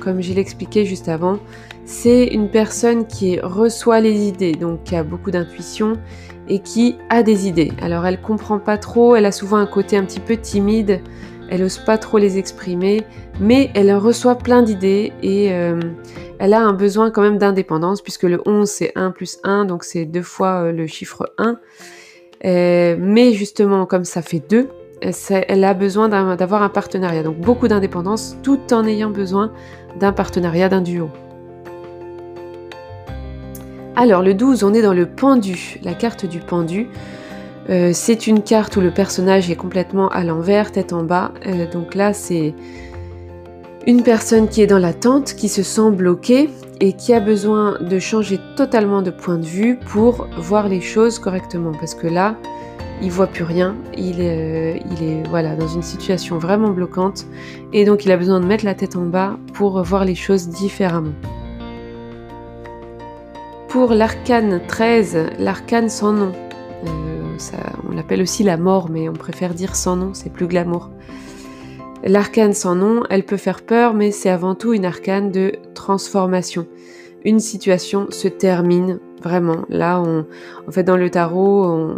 comme 0.00 0.20
je 0.20 0.32
l'expliquais 0.32 0.84
juste 0.84 1.08
avant 1.08 1.38
c'est 1.88 2.26
une 2.26 2.50
personne 2.50 3.06
qui 3.06 3.40
reçoit 3.40 4.00
les 4.00 4.28
idées, 4.28 4.52
donc 4.52 4.84
qui 4.84 4.94
a 4.94 5.02
beaucoup 5.02 5.30
d'intuition 5.30 5.94
et 6.46 6.58
qui 6.58 6.98
a 7.08 7.22
des 7.22 7.48
idées. 7.48 7.72
Alors 7.80 8.04
elle 8.04 8.20
comprend 8.20 8.58
pas 8.58 8.76
trop, 8.76 9.16
elle 9.16 9.24
a 9.24 9.32
souvent 9.32 9.56
un 9.56 9.66
côté 9.66 9.96
un 9.96 10.04
petit 10.04 10.20
peu 10.20 10.36
timide, 10.36 11.00
elle 11.48 11.62
n'ose 11.62 11.78
pas 11.78 11.96
trop 11.96 12.18
les 12.18 12.36
exprimer, 12.36 13.04
mais 13.40 13.70
elle 13.74 13.90
reçoit 13.94 14.36
plein 14.36 14.62
d'idées 14.62 15.14
et 15.22 15.50
euh, 15.54 15.80
elle 16.38 16.52
a 16.52 16.60
un 16.60 16.74
besoin 16.74 17.10
quand 17.10 17.22
même 17.22 17.38
d'indépendance 17.38 18.02
puisque 18.02 18.24
le 18.24 18.42
11 18.44 18.68
c'est 18.68 18.92
1 18.94 19.10
plus 19.10 19.38
1, 19.42 19.64
donc 19.64 19.82
c'est 19.82 20.04
deux 20.04 20.22
fois 20.22 20.64
euh, 20.64 20.72
le 20.72 20.86
chiffre 20.86 21.32
1. 21.38 21.58
Euh, 22.44 22.96
mais 23.00 23.32
justement 23.32 23.86
comme 23.86 24.04
ça 24.04 24.20
fait 24.20 24.42
2, 24.46 24.68
elle 25.00 25.64
a 25.64 25.72
besoin 25.72 26.10
d'avoir 26.10 26.62
un 26.62 26.68
partenariat, 26.68 27.22
donc 27.22 27.38
beaucoup 27.38 27.66
d'indépendance 27.66 28.36
tout 28.42 28.74
en 28.74 28.84
ayant 28.84 29.08
besoin 29.08 29.52
d'un 29.98 30.12
partenariat, 30.12 30.68
d'un 30.68 30.82
duo. 30.82 31.08
Alors 34.00 34.22
le 34.22 34.32
12, 34.32 34.62
on 34.62 34.74
est 34.74 34.82
dans 34.82 34.92
le 34.92 35.06
pendu, 35.06 35.80
la 35.82 35.92
carte 35.92 36.24
du 36.24 36.38
pendu. 36.38 36.86
Euh, 37.68 37.90
c'est 37.92 38.28
une 38.28 38.44
carte 38.44 38.76
où 38.76 38.80
le 38.80 38.92
personnage 38.92 39.50
est 39.50 39.56
complètement 39.56 40.08
à 40.10 40.22
l'envers, 40.22 40.70
tête 40.70 40.92
en 40.92 41.02
bas. 41.02 41.32
Euh, 41.48 41.68
donc 41.68 41.96
là, 41.96 42.12
c'est 42.12 42.54
une 43.88 44.04
personne 44.04 44.46
qui 44.46 44.62
est 44.62 44.68
dans 44.68 44.78
l'attente, 44.78 45.34
qui 45.34 45.48
se 45.48 45.64
sent 45.64 45.90
bloquée 45.90 46.48
et 46.78 46.92
qui 46.92 47.12
a 47.12 47.18
besoin 47.18 47.76
de 47.80 47.98
changer 47.98 48.38
totalement 48.54 49.02
de 49.02 49.10
point 49.10 49.36
de 49.36 49.44
vue 49.44 49.80
pour 49.88 50.28
voir 50.36 50.68
les 50.68 50.80
choses 50.80 51.18
correctement. 51.18 51.72
Parce 51.72 51.96
que 51.96 52.06
là, 52.06 52.36
il 53.02 53.10
voit 53.10 53.26
plus 53.26 53.42
rien, 53.42 53.74
il 53.96 54.20
est, 54.20 54.76
euh, 54.76 54.78
il 54.92 55.08
est 55.08 55.28
voilà, 55.28 55.56
dans 55.56 55.66
une 55.66 55.82
situation 55.82 56.38
vraiment 56.38 56.70
bloquante 56.70 57.26
et 57.72 57.84
donc 57.84 58.04
il 58.04 58.12
a 58.12 58.16
besoin 58.16 58.38
de 58.38 58.46
mettre 58.46 58.64
la 58.64 58.76
tête 58.76 58.94
en 58.94 59.06
bas 59.06 59.36
pour 59.54 59.82
voir 59.82 60.04
les 60.04 60.14
choses 60.14 60.46
différemment. 60.46 61.14
Pour 63.68 63.92
l'arcane 63.92 64.62
13, 64.66 65.32
l'arcane 65.38 65.90
sans 65.90 66.14
nom, 66.14 66.32
euh, 66.86 67.36
on 67.86 67.94
l'appelle 67.94 68.22
aussi 68.22 68.42
la 68.42 68.56
mort, 68.56 68.88
mais 68.88 69.10
on 69.10 69.12
préfère 69.12 69.52
dire 69.52 69.76
sans 69.76 69.94
nom, 69.94 70.14
c'est 70.14 70.32
plus 70.32 70.46
glamour. 70.46 70.90
L'arcane 72.02 72.54
sans 72.54 72.74
nom, 72.74 73.02
elle 73.10 73.24
peut 73.24 73.36
faire 73.36 73.60
peur, 73.60 73.92
mais 73.92 74.10
c'est 74.10 74.30
avant 74.30 74.54
tout 74.54 74.72
une 74.72 74.86
arcane 74.86 75.30
de 75.30 75.52
transformation. 75.74 76.66
Une 77.26 77.40
situation 77.40 78.06
se 78.10 78.26
termine, 78.26 79.00
vraiment. 79.22 79.66
Là, 79.68 80.00
on, 80.00 80.24
en 80.66 80.72
fait, 80.72 80.84
dans 80.84 80.96
le 80.96 81.10
tarot, 81.10 81.94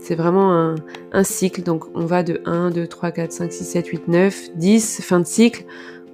c'est 0.00 0.16
vraiment 0.16 0.52
un, 0.52 0.74
un, 1.12 1.24
cycle. 1.24 1.62
Donc, 1.62 1.84
on 1.94 2.04
va 2.04 2.22
de 2.22 2.42
1, 2.44 2.70
2, 2.70 2.86
3, 2.86 3.12
4, 3.12 3.32
5, 3.32 3.52
6, 3.52 3.64
7, 3.64 3.86
8, 3.86 4.08
9, 4.08 4.50
10, 4.56 5.00
fin 5.02 5.20
de 5.20 5.26
cycle. 5.26 5.64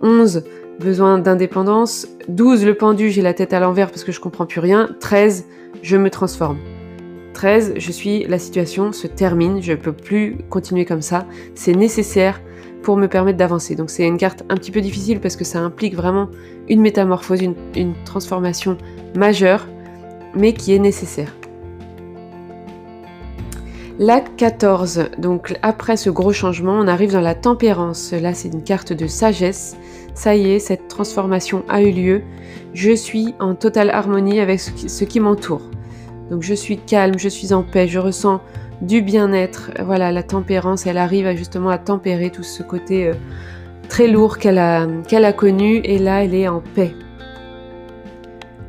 11, 0.03 0.45
besoin 0.81 1.19
d'indépendance. 1.19 2.09
12, 2.29 2.65
le 2.65 2.75
pendu, 2.75 3.11
j'ai 3.11 3.23
la 3.23 3.35
tête 3.35 3.53
à 3.53 3.61
l'envers 3.61 3.91
parce 3.91 4.03
que 4.03 4.11
je 4.11 4.19
comprends 4.19 4.47
plus 4.47 4.61
rien. 4.61 4.89
13, 4.99 5.47
je 5.83 5.97
me 5.97 6.11
transforme. 6.11 6.59
13, 7.35 7.75
je 7.77 7.93
suis, 7.93 8.25
la 8.25 8.39
situation 8.39 8.93
se 8.93 9.07
termine, 9.07 9.63
je 9.63 9.73
ne 9.73 9.77
peux 9.77 9.93
plus 9.93 10.39
continuer 10.49 10.85
comme 10.85 11.03
ça. 11.03 11.27
C'est 11.55 11.75
nécessaire 11.75 12.41
pour 12.83 12.97
me 12.97 13.07
permettre 13.07 13.39
d'avancer. 13.39 13.77
Donc 13.77 13.91
c'est 13.91 14.07
une 14.07 14.17
carte 14.17 14.43
un 14.49 14.57
petit 14.57 14.71
peu 14.71 14.81
difficile 14.81 15.21
parce 15.21 15.37
que 15.37 15.45
ça 15.45 15.61
implique 15.61 15.95
vraiment 15.95 16.29
une 16.69 16.81
métamorphose, 16.81 17.43
une, 17.43 17.55
une 17.77 17.95
transformation 18.05 18.77
majeure, 19.15 19.67
mais 20.35 20.55
qui 20.55 20.75
est 20.75 20.79
nécessaire. 20.79 21.35
La 23.99 24.21
14, 24.21 25.11
donc 25.19 25.59
après 25.61 25.99
ce 25.99 26.09
gros 26.09 26.33
changement, 26.33 26.73
on 26.73 26.89
arrive 26.89 27.13
dans 27.13 27.21
la 27.21 27.35
tempérance. 27.35 28.13
Là, 28.13 28.33
c'est 28.33 28.49
une 28.49 28.63
carte 28.63 28.95
de 28.95 29.07
sagesse 29.07 29.77
ça 30.15 30.35
y 30.37 30.53
est, 30.53 30.59
cette 30.59 30.89
transformation 30.89 31.65
a 31.69 31.83
eu 31.83 31.91
lieu, 31.91 32.23
je 32.75 32.93
suis 32.93 33.35
en 33.41 33.55
totale 33.55 33.91
harmonie 33.91 34.41
avec 34.41 34.61
ce 34.61 35.05
qui, 35.05 35.21
m'entoure. 35.21 35.63
Donc 36.31 36.43
je 36.43 36.55
suis 36.55 36.79
calme, 36.79 37.19
je 37.19 37.29
suis 37.29 37.53
en 37.53 37.63
paix, 37.63 37.89
je 37.89 37.99
ressens 37.99 38.41
du 38.81 39.03
bien-être. 39.03 39.71
Voilà, 39.85 40.13
la 40.13 40.23
tempérance, 40.23 40.87
elle 40.87 40.99
arrive 40.99 41.31
justement 41.37 41.71
à 41.71 41.79
tempérer 41.79 42.31
tout 42.31 42.43
ce 42.43 42.63
côté 42.63 43.09
euh, 43.09 43.15
très 43.89 44.07
lourd 44.07 44.39
qu'elle 44.39 44.59
a, 44.59 44.87
qu'elle 45.09 45.25
a 45.25 45.33
connu 45.33 45.81
et 45.85 45.99
là, 45.99 46.25
elle 46.25 46.35
est 46.35 46.49
en 46.49 46.63
paix. 46.75 46.95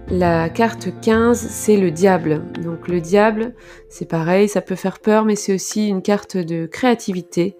La 0.10 0.49
carte 0.49 0.89
15, 1.01 1.39
c'est 1.39 1.77
le 1.77 1.89
diable. 1.89 2.41
Donc 2.62 2.89
le 2.89 2.99
diable, 2.99 3.54
c'est 3.88 4.10
pareil, 4.10 4.49
ça 4.49 4.60
peut 4.60 4.75
faire 4.75 4.99
peur, 4.99 5.23
mais 5.23 5.38
c'est 5.38 5.54
aussi 5.54 5.88
une 5.88 6.01
carte 6.01 6.36
de 6.36 6.65
créativité, 6.65 7.56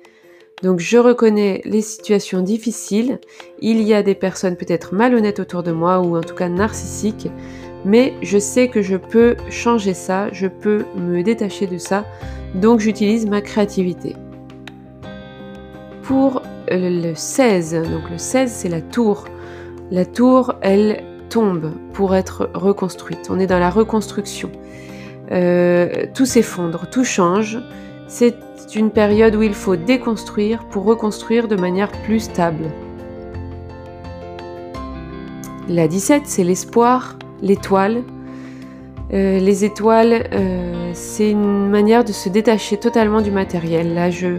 donc 0.63 0.80
je 0.80 0.97
reconnais 0.97 1.62
les 1.65 1.82
situations 1.82 2.41
difficiles, 2.41 3.19
il 3.60 3.82
y 3.82 3.93
a 3.93 4.04
des 4.04 4.15
personnes 4.15 4.56
peut-être 4.56 4.93
malhonnêtes 4.93 5.39
autour 5.39 5.63
de 5.63 5.71
moi 5.71 6.00
ou 6.00 6.17
en 6.17 6.21
tout 6.21 6.36
cas 6.36 6.50
narcissiques, 6.50 7.30
mais 7.86 8.13
je 8.21 8.38
sais 8.38 8.67
que 8.67 8.82
je 8.82 8.95
peux 8.95 9.36
changer 9.50 9.93
ça, 9.93 10.32
je 10.32 10.47
peux 10.47 10.86
me 10.95 11.24
détacher 11.24 11.67
de 11.67 11.78
ça, 11.78 12.06
donc 12.56 12.80
j'utilise 12.80 13.26
ma 13.26 13.41
créativité. 13.41 14.15
Pour 16.04 16.41
le 16.69 17.13
16, 17.15 17.74
donc 17.89 18.10
le 18.12 18.17
16 18.17 18.52
c'est 18.52 18.69
la 18.69 18.82
tour. 18.82 19.26
La 19.91 20.06
tour, 20.06 20.56
elle 20.62 21.04
tombe 21.30 21.74
pour 21.93 22.15
être 22.15 22.50
reconstruite. 22.54 23.28
On 23.30 23.39
est 23.39 23.47
dans 23.47 23.60
la 23.60 23.69
reconstruction. 23.69 24.52
Euh, 25.32 26.06
tout 26.13 26.26
s'effondre, 26.26 26.89
tout 26.89 27.04
change. 27.04 27.60
Une 28.76 28.91
période 28.91 29.36
où 29.36 29.41
il 29.41 29.54
faut 29.54 29.76
déconstruire 29.76 30.65
pour 30.65 30.86
reconstruire 30.86 31.47
de 31.47 31.56
manière 31.56 31.91
plus 32.04 32.21
stable. 32.21 32.69
La 35.67 35.88
17, 35.88 36.24
c'est 36.26 36.43
l'espoir, 36.43 37.17
l'étoile. 37.41 38.04
Euh, 39.13 39.39
les 39.39 39.65
étoiles, 39.65 40.28
euh, 40.34 40.91
c'est 40.93 41.32
une 41.32 41.69
manière 41.69 42.04
de 42.04 42.12
se 42.12 42.30
détacher 42.30 42.78
totalement 42.78 43.21
du 43.21 43.32
matériel. 43.32 43.93
Là, 43.93 44.10
je, 44.10 44.38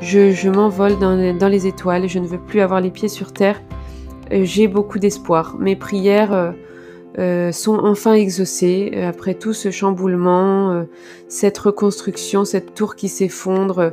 je, 0.00 0.48
m'envole 0.48 0.98
dans, 0.98 1.48
les 1.48 1.66
étoiles, 1.66 2.08
je 2.08 2.18
ne 2.18 2.26
veux 2.26 2.38
plus 2.38 2.60
avoir 2.60 2.80
les 2.80 2.90
pieds 2.90 3.08
sur 3.08 3.32
terre. 3.32 3.60
Euh, 4.32 4.44
j'ai 4.44 4.68
beaucoup 4.68 4.98
d'espoir. 4.98 5.56
Mes 5.58 5.76
prières 5.76 6.54
sont 7.16 7.78
enfin 7.82 8.14
exaucées 8.14 9.02
après 9.02 9.34
tout 9.34 9.52
ce 9.52 9.70
chamboulement, 9.70 10.84
cette 11.28 11.58
reconstruction, 11.58 12.44
cette 12.44 12.74
tour 12.74 12.96
qui 12.96 13.08
s'effondre, 13.08 13.92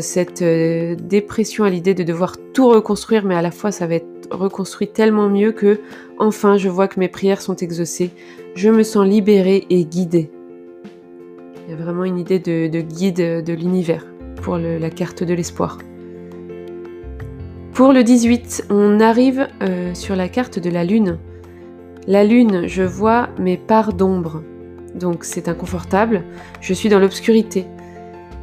cette 0.00 0.42
dépression 0.42 1.64
à 1.64 1.70
l'idée 1.70 1.94
de 1.94 2.02
devoir 2.02 2.36
tout 2.52 2.68
reconstruire, 2.68 3.24
mais 3.24 3.34
à 3.34 3.42
la 3.42 3.50
fois 3.50 3.70
ça 3.70 3.86
va 3.86 3.94
être 3.94 4.06
reconstruit 4.30 4.88
tellement 4.88 5.28
mieux 5.28 5.52
que 5.52 5.80
enfin 6.18 6.56
je 6.56 6.68
vois 6.68 6.88
que 6.88 6.98
mes 6.98 7.08
prières 7.08 7.40
sont 7.40 7.56
exaucées. 7.56 8.10
Je 8.54 8.68
me 8.68 8.82
sens 8.82 9.06
libérée 9.06 9.66
et 9.70 9.84
guidée. 9.84 10.30
Il 11.66 11.70
y 11.70 11.74
a 11.74 11.82
vraiment 11.82 12.04
une 12.04 12.18
idée 12.18 12.38
de, 12.38 12.80
guide 12.80 13.16
de 13.16 13.52
l'univers 13.52 14.06
pour 14.42 14.58
la 14.58 14.90
carte 14.90 15.22
de 15.22 15.34
l'espoir. 15.34 15.78
Pour 17.72 17.92
le 17.92 18.04
18, 18.04 18.66
on 18.68 19.00
arrive 19.00 19.48
euh, 19.62 19.94
sur 19.94 20.14
la 20.16 20.28
carte 20.28 20.58
de 20.58 20.68
la 20.68 20.84
lune. 20.84 21.18
La 22.08 22.24
lune, 22.24 22.66
je 22.66 22.82
vois 22.82 23.28
mes 23.38 23.56
parts 23.56 23.92
d'ombre. 23.92 24.42
Donc 24.94 25.24
c'est 25.24 25.48
inconfortable. 25.48 26.22
Je 26.60 26.74
suis 26.74 26.88
dans 26.88 26.98
l'obscurité. 26.98 27.66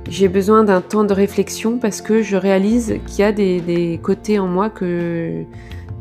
J'ai 0.09 0.29
besoin 0.29 0.63
d'un 0.63 0.81
temps 0.81 1.03
de 1.03 1.13
réflexion 1.13 1.77
parce 1.77 2.01
que 2.01 2.21
je 2.21 2.37
réalise 2.37 2.95
qu'il 3.05 3.19
y 3.19 3.23
a 3.23 3.31
des 3.31 3.99
côtés 4.01 4.39
en 4.39 4.47
moi 4.47 4.69
que 4.69 5.43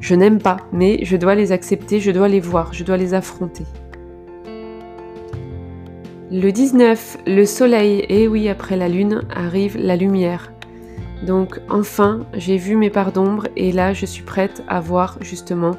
je 0.01 0.15
n'aime 0.15 0.39
pas, 0.39 0.59
mais 0.73 1.05
je 1.05 1.17
dois 1.17 1.35
les 1.35 1.51
accepter, 1.51 1.99
je 2.01 2.13
dois 2.13 2.29
les 2.29 2.41
voir, 2.41 2.73
je 2.73 2.85
dois 2.85 2.97
les 2.97 3.13
affronter. 3.13 3.65
Le 6.31 6.51
19, 6.51 7.19
le 7.27 7.45
soleil, 7.45 8.05
et 8.09 8.29
oui, 8.29 8.49
après 8.49 8.77
la 8.77 8.89
lune 8.89 9.23
arrive 9.35 9.77
la 9.77 9.97
lumière. 9.97 10.53
Donc 11.27 11.61
enfin, 11.69 12.21
j'ai 12.35 12.57
vu 12.57 12.77
mes 12.77 12.91
parts 12.91 13.13
d'ombre 13.13 13.49
et 13.57 13.73
là, 13.73 13.93
je 13.93 14.07
suis 14.07 14.23
prête 14.23 14.63
à 14.69 14.79
voir 14.79 15.19
justement 15.21 15.73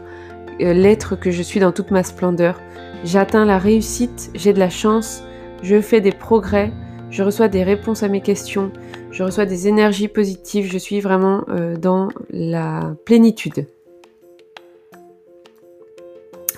l'être 0.59 1.15
que 1.15 1.31
je 1.31 1.41
suis 1.41 1.59
dans 1.59 1.71
toute 1.71 1.91
ma 1.91 2.03
splendeur. 2.03 2.59
J'atteins 3.03 3.45
la 3.45 3.57
réussite, 3.57 4.29
j'ai 4.35 4.53
de 4.53 4.59
la 4.59 4.69
chance, 4.69 5.23
je 5.63 5.81
fais 5.81 6.01
des 6.01 6.11
progrès, 6.11 6.71
je 7.09 7.23
reçois 7.23 7.47
des 7.47 7.63
réponses 7.63 8.03
à 8.03 8.07
mes 8.07 8.21
questions, 8.21 8.71
je 9.11 9.23
reçois 9.23 9.45
des 9.45 9.67
énergies 9.67 10.07
positives, 10.07 10.69
je 10.71 10.77
suis 10.77 10.99
vraiment 10.99 11.43
euh, 11.49 11.75
dans 11.75 12.09
la 12.29 12.93
plénitude. 13.05 13.67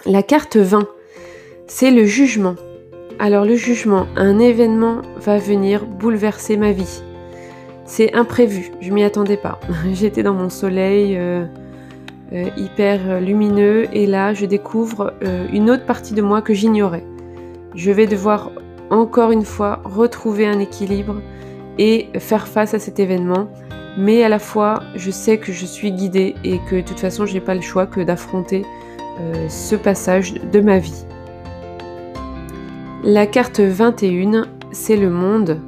La 0.06 0.24
carte 0.24 0.58
20, 0.58 0.88
c'est 1.68 1.92
le 1.92 2.06
jugement. 2.06 2.56
Alors 3.20 3.46
le 3.46 3.56
jugement, 3.56 4.08
un 4.16 4.40
événement 4.40 5.04
va 5.18 5.38
venir 5.38 5.86
bouleverser 5.86 6.58
ma 6.58 6.72
vie. 6.72 7.02
C'est 7.86 8.14
imprévu, 8.14 8.72
je 8.82 8.92
m'y 8.92 9.04
attendais 9.04 9.38
pas. 9.38 9.60
J'étais 9.94 10.24
dans 10.24 10.34
mon 10.34 10.50
soleil 10.50 11.16
euh, 11.18 11.46
euh, 12.34 12.50
hyper 12.56 13.20
lumineux 13.20 13.88
et 13.94 14.06
là 14.08 14.34
je 14.34 14.46
découvre 14.46 15.14
euh, 15.24 15.48
une 15.52 15.70
autre 15.70 15.86
partie 15.86 16.14
de 16.14 16.22
moi 16.22 16.42
que 16.42 16.54
j'ignorais. 16.54 17.04
Je 17.76 17.92
vais 17.92 18.08
devoir 18.08 18.52
encore 18.90 19.32
une 19.32 19.46
fois 19.46 19.82
retrouver 19.84 20.48
un 20.48 20.60
équilibre 20.60 21.22
et 21.78 22.08
faire 22.20 22.48
face 22.48 22.74
à 22.74 22.80
cet 22.80 23.00
événement. 23.00 23.48
Mais 23.98 24.24
à 24.24 24.30
la 24.30 24.40
fois, 24.40 24.84
je 24.96 25.12
sais 25.12 25.38
que 25.38 25.52
je 25.52 25.66
suis 25.66 25.92
guidée 25.92 26.36
et 26.46 26.60
que 26.70 26.78
de 26.78 26.82
toute 26.82 27.00
façon, 27.00 27.26
je 27.26 27.34
n'ai 27.34 27.42
pas 27.42 27.56
le 27.56 27.62
choix 27.62 27.86
que 27.86 28.00
d'affronter 28.00 28.64
euh, 29.20 29.50
ce 29.50 29.76
passage 29.76 30.34
de 30.34 30.60
ma 30.62 30.78
vie. 30.78 31.06
La 33.04 33.26
carte 33.26 33.60
21, 33.60 34.46
c'est 34.72 34.96
le 34.96 35.10
monde, 35.10 35.60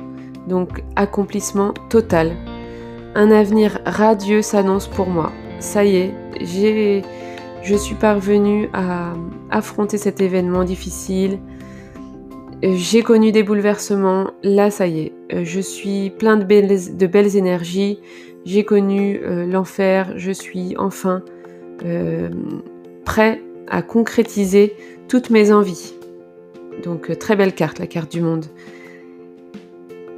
donc 0.48 0.84
accomplissement 0.96 1.74
total. 1.90 2.32
Un 3.16 3.32
avenir 3.32 3.80
radieux 3.86 4.42
s'annonce 4.42 4.88
pour 4.88 5.08
moi. 5.08 5.32
Ça 5.60 5.84
y 5.84 5.98
est, 5.98 6.14
je 6.44 7.76
suis 7.76 7.96
parvenue 7.96 8.70
à 8.74 9.14
affronter 9.50 9.98
cet 9.98 10.22
événement 10.22 10.64
difficile. 10.64 11.40
J'ai 12.62 13.02
connu 13.02 13.32
des 13.32 13.44
bouleversements. 13.44 14.32
Là, 14.42 14.72
ça 14.72 14.88
y 14.88 15.02
est, 15.02 15.44
je 15.44 15.60
suis 15.60 16.12
plein 16.12 16.38
de 16.38 16.46
belles, 16.46 17.36
énergies. 17.36 18.00
J'ai 18.46 18.64
connu 18.64 19.20
euh, 19.22 19.46
l'enfer. 19.46 20.14
Je 20.18 20.32
suis 20.32 20.76
enfin 20.78 21.24
euh, 21.86 22.30
prêt 23.06 23.42
à 23.68 23.82
concrétiser 23.82 24.76
toutes 25.08 25.30
mes 25.30 25.52
envies. 25.52 25.94
Donc 26.84 27.10
euh, 27.10 27.16
très 27.16 27.36
belle 27.36 27.54
carte, 27.54 27.80
la 27.80 27.88
carte 27.88 28.12
du 28.12 28.22
monde. 28.22 28.46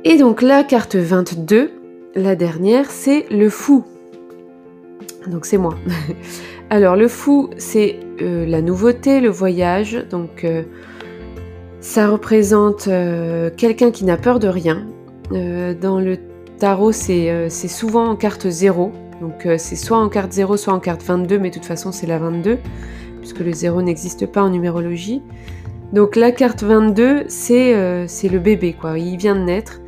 Et 0.04 0.18
donc 0.18 0.42
la 0.42 0.64
carte 0.64 0.96
22, 0.96 1.72
la 2.16 2.36
dernière, 2.36 2.92
c'est 2.92 3.26
le 3.32 3.50
fou. 3.50 3.86
Donc 5.28 5.46
c'est 5.46 5.58
moi. 5.58 5.76
Alors 6.70 6.96
le 6.96 7.08
fou, 7.08 7.50
c'est 7.58 8.00
euh, 8.22 8.46
la 8.46 8.62
nouveauté, 8.62 9.22
le 9.22 9.30
voyage. 9.30 10.06
Donc 10.10 10.44
euh, 10.44 10.64
ça 11.80 12.08
représente 12.08 12.90
quelqu'un 13.58 13.92
qui 13.92 14.06
n'a 14.06 14.18
peur 14.18 14.40
de 14.40 14.48
rien. 14.48 14.88
dans 15.30 16.00
le 16.00 16.18
tarot, 16.58 16.92
c'est 16.92 17.50
souvent 17.50 18.10
en 18.10 18.16
carte 18.16 18.50
0. 18.50 18.92
Donc 19.22 19.48
c'est 19.60 19.76
soit 19.76 20.00
en 20.00 20.10
carte 20.10 20.34
0, 20.34 20.58
soit 20.58 20.74
en 20.74 20.80
carte 20.80 21.04
22, 21.04 21.38
mais 21.38 21.50
de 21.50 21.54
toute 21.54 21.66
façon 21.66 21.92
c'est 21.92 22.08
la 22.08 22.18
22, 22.18 22.58
puisque 23.20 23.40
le 23.40 23.54
0 23.54 23.84
n'existe 23.84 24.26
pas 24.26 24.42
en 24.42 24.50
numérologie. 24.50 25.22
Donc 25.94 26.16
la 26.16 26.32
carte 26.32 26.64
22, 26.64 27.28
euh, 27.52 28.06
c'est 28.08 28.30
le 28.30 28.40
bébé, 28.40 28.74
quoi. 28.74 28.98
Il 28.98 29.18
vient 29.18 29.36
de 29.36 29.42
naître. 29.42 29.80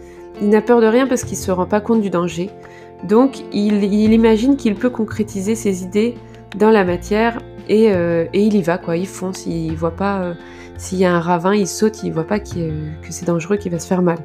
Il 0.41 0.49
n'a 0.49 0.61
peur 0.61 0.79
de 0.79 0.85
rien 0.85 1.07
parce 1.07 1.23
qu'il 1.23 1.37
ne 1.37 1.43
se 1.43 1.51
rend 1.51 1.65
pas 1.65 1.81
compte 1.81 2.01
du 2.01 2.09
danger. 2.09 2.49
Donc 3.03 3.43
il, 3.53 3.83
imagine 3.83 4.57
qu'il 4.57 4.75
peut 4.75 4.89
concrétiser 4.89 5.55
ses 5.55 5.83
idées 5.83 6.15
dans 6.57 6.71
la 6.71 6.83
matière 6.83 7.39
et, 7.69 7.91
euh, 7.91 8.25
il 8.33 8.55
y 8.55 8.61
va, 8.61 8.77
quoi. 8.77 8.97
Il 8.97 9.07
fonce, 9.07 9.45
il 9.45 9.75
voit 9.75 9.95
pas 9.95 10.21
euh, 10.21 10.33
s'il 10.77 10.97
y 10.99 11.05
a 11.05 11.13
un 11.13 11.19
ravin, 11.19 11.53
il 11.53 11.67
saute, 11.67 12.03
il 12.03 12.13
voit 12.13 12.25
pas 12.25 12.39
que 12.39 12.49
c'est 13.09 13.25
dangereux, 13.25 13.57
qu'il 13.57 13.71
va 13.71 13.79
se 13.79 13.87
faire 13.87 14.01
mal. 14.01 14.17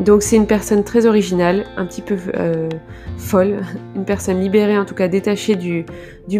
Donc 0.00 0.22
c'est 0.22 0.36
une 0.36 0.46
personne 0.46 0.84
très 0.84 1.06
originale, 1.06 1.64
un 1.76 1.86
petit 1.86 2.02
peu 2.02 2.16
euh, 2.36 2.68
folle, 3.16 3.62
une 3.96 4.04
personne 4.04 4.40
libérée, 4.40 4.78
en 4.78 4.84
tout 4.84 4.94
cas 4.94 5.08
détachée 5.08 5.56
du, 5.56 5.86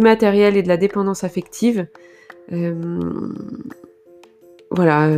matériel 0.00 0.56
et 0.56 0.62
de 0.62 0.68
la 0.68 0.76
dépendance 0.76 1.24
affective. 1.24 1.87
Voilà. 4.70 5.11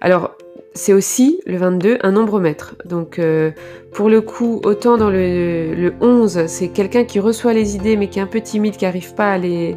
Alors 0.00 0.36
c'est 0.74 0.92
aussi 0.92 1.40
le 1.46 1.56
22 1.56 1.98
un 2.02 2.12
nombre 2.12 2.40
maître. 2.40 2.76
Donc 2.84 3.20
pour 3.92 4.08
le 4.08 4.20
coup, 4.20 4.60
autant 4.64 4.96
dans 4.96 5.10
le, 5.10 5.92
11, 6.00 6.46
c'est 6.46 6.68
quelqu'un 6.68 7.04
qui 7.04 7.18
reçoit 7.20 7.52
les 7.52 7.76
idées 7.76 7.96
mais 7.96 8.08
qui 8.08 8.18
est 8.18 8.22
un 8.22 8.26
peu 8.26 8.40
timide, 8.40 8.76
qui 8.76 8.84
n'arrive 8.84 9.14
pas 9.14 9.32
à 9.32 9.38
les, 9.38 9.76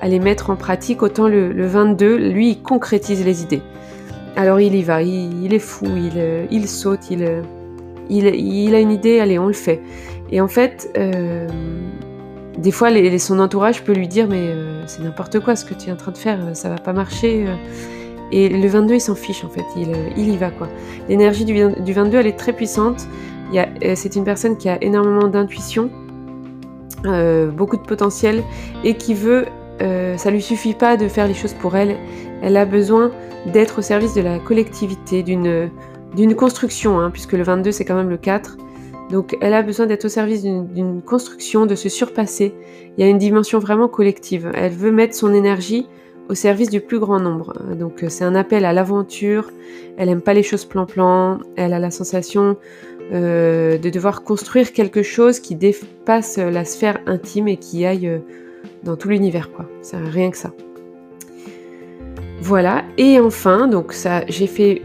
à 0.00 0.08
les 0.08 0.18
mettre 0.18 0.50
en 0.50 0.56
pratique, 0.56 1.02
autant 1.02 1.28
le, 1.28 1.52
le 1.52 1.66
22, 1.66 2.16
lui, 2.30 2.50
il 2.50 2.62
concrétise 2.62 3.24
les 3.24 3.42
idées. 3.42 3.62
Alors 4.36 4.60
il 4.60 4.74
y 4.74 4.82
va, 4.82 5.02
il, 5.02 5.52
est 5.52 5.58
fou, 5.58 5.86
il, 5.86 6.12
euh, 6.16 6.66
saute, 6.66 7.00
euh, 7.10 7.42
il, 8.08 8.26
il, 8.26 8.74
a 8.74 8.80
une 8.80 8.92
idée, 8.92 9.20
allez, 9.20 9.38
on 9.38 9.46
le 9.46 9.52
fait. 9.52 9.80
Et 10.30 10.40
en 10.40 10.48
fait, 10.48 10.90
euh, 10.96 11.48
des 12.56 12.70
fois, 12.70 12.90
son 13.18 13.40
entourage 13.40 13.82
peut 13.82 13.92
lui 13.92 14.08
dire 14.08 14.28
Mais 14.28 14.54
c'est 14.86 15.02
n'importe 15.02 15.40
quoi 15.40 15.56
ce 15.56 15.64
que 15.64 15.74
tu 15.74 15.88
es 15.88 15.92
en 15.92 15.96
train 15.96 16.12
de 16.12 16.18
faire, 16.18 16.38
ça 16.54 16.68
va 16.68 16.76
pas 16.76 16.92
marcher. 16.92 17.46
Et 18.32 18.48
le 18.48 18.68
22, 18.68 18.94
il 18.94 19.00
s'en 19.00 19.14
fiche 19.14 19.44
en 19.44 19.48
fait, 19.48 19.64
il, 19.76 19.92
il 20.16 20.28
y 20.28 20.36
va 20.36 20.50
quoi. 20.50 20.68
L'énergie 21.08 21.44
du, 21.44 21.54
du, 21.80 21.92
22, 21.92 22.18
elle 22.18 22.26
est 22.26 22.38
très 22.38 22.52
puissante. 22.52 23.06
C'est 23.94 24.14
une 24.14 24.24
personne 24.24 24.56
qui 24.56 24.68
a 24.68 24.82
énormément 24.82 25.26
d'intuition, 25.26 25.90
beaucoup 27.02 27.76
de 27.76 27.82
potentiel 27.82 28.44
et 28.84 28.94
qui 28.94 29.14
veut. 29.14 29.46
ça 30.16 30.30
lui 30.30 30.40
suffit 30.40 30.74
pas 30.74 30.96
de 30.96 31.08
faire 31.08 31.26
les 31.26 31.34
choses 31.34 31.54
pour 31.54 31.74
elle, 31.74 31.96
elle 32.42 32.56
a 32.56 32.64
besoin 32.64 33.10
d'être 33.46 33.78
au 33.78 33.82
service 33.82 34.14
de 34.14 34.20
la 34.20 34.38
collectivité, 34.38 35.22
d'une 35.22 36.34
construction, 36.36 37.00
hein, 37.00 37.10
puisque 37.10 37.32
le 37.32 37.42
22 37.42 37.72
c'est 37.72 37.84
quand 37.84 37.96
même 37.96 38.10
le 38.10 38.18
4. 38.18 38.56
Donc 39.10 39.36
elle 39.40 39.54
a 39.54 39.62
besoin 39.62 39.86
d'être 39.86 40.04
au 40.04 40.08
service 40.08 40.42
d'une 40.42 41.02
construction, 41.02 41.66
de 41.66 41.74
se 41.74 41.88
surpasser. 41.88 42.54
Il 42.96 43.04
y 43.04 43.06
a 43.06 43.10
une 43.10 43.18
dimension 43.18 43.58
vraiment 43.58 43.88
collective. 43.88 44.50
Elle 44.54 44.72
veut 44.72 44.92
mettre 44.92 45.14
son 45.14 45.34
énergie 45.34 45.88
au 46.30 46.34
service 46.34 46.70
du 46.70 46.80
plus 46.80 47.00
grand 47.00 47.18
nombre. 47.18 47.52
Donc 47.74 48.04
c'est 48.08 48.24
un 48.24 48.36
appel 48.36 48.64
à 48.64 48.72
l'aventure. 48.72 49.50
Elle 49.96 50.08
aime 50.08 50.22
pas 50.22 50.32
les 50.32 50.44
choses 50.44 50.64
plan-plan. 50.64 51.40
Elle 51.56 51.72
a 51.74 51.80
la 51.80 51.90
sensation 51.90 52.56
euh, 53.12 53.76
de 53.78 53.90
devoir 53.90 54.22
construire 54.22 54.72
quelque 54.72 55.02
chose 55.02 55.40
qui 55.40 55.56
dépasse 55.56 56.38
la 56.38 56.64
sphère 56.64 56.98
intime 57.06 57.48
et 57.48 57.56
qui 57.56 57.84
aille 57.84 58.06
euh, 58.06 58.18
dans 58.84 58.96
tout 58.96 59.08
l'univers. 59.08 59.50
quoi. 59.50 59.66
C'est 59.82 59.96
rien 59.96 60.30
que 60.30 60.36
ça. 60.36 60.52
Voilà, 62.42 62.84
et 62.96 63.20
enfin, 63.20 63.66
donc 63.66 63.92
ça, 63.92 64.24
j'ai 64.26 64.46
fait 64.46 64.80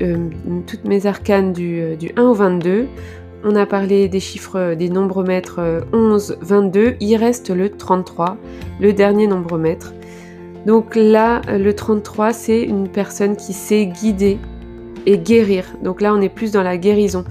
toutes 0.67 0.83
mes 0.83 1.05
arcanes 1.05 1.53
du, 1.53 1.95
du 1.95 2.11
1 2.17 2.23
au 2.23 2.33
22. 2.33 2.87
On 3.45 3.55
a 3.55 3.65
parlé 3.65 4.09
des 4.09 4.19
chiffres, 4.19 4.73
des 4.73 4.89
nombres 4.89 5.23
mètres 5.23 5.85
11, 5.93 6.37
22. 6.41 6.95
Il 6.99 7.15
reste 7.15 7.51
le 7.51 7.69
33, 7.69 8.35
le 8.81 8.91
dernier 8.91 9.27
nombre 9.27 9.57
mètre. 9.57 9.93
Donc 10.65 10.95
là, 10.95 11.41
le 11.47 11.73
33, 11.73 12.33
c'est 12.33 12.61
une 12.61 12.87
personne 12.87 13.35
qui 13.35 13.53
sait 13.53 13.85
guider 13.85 14.39
et 15.05 15.17
guérir. 15.17 15.65
Donc 15.83 16.01
là, 16.01 16.13
on 16.13 16.21
est 16.21 16.29
plus 16.29 16.51
dans 16.51 16.63
la 16.63 16.77
guérison. 16.77 17.23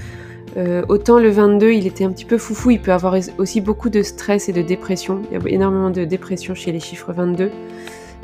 Euh, 0.56 0.82
autant 0.88 1.18
le 1.18 1.30
22, 1.30 1.72
il 1.72 1.86
était 1.86 2.04
un 2.04 2.12
petit 2.12 2.24
peu 2.24 2.38
foufou, 2.38 2.70
il 2.70 2.80
peut 2.80 2.92
avoir 2.92 3.16
aussi 3.38 3.60
beaucoup 3.60 3.90
de 3.90 4.02
stress 4.02 4.48
et 4.48 4.52
de 4.52 4.62
dépression. 4.62 5.22
Il 5.30 5.34
y 5.34 5.40
a 5.40 5.48
énormément 5.48 5.90
de 5.90 6.04
dépression 6.04 6.54
chez 6.54 6.70
les 6.70 6.80
chiffres 6.80 7.12
22. 7.12 7.50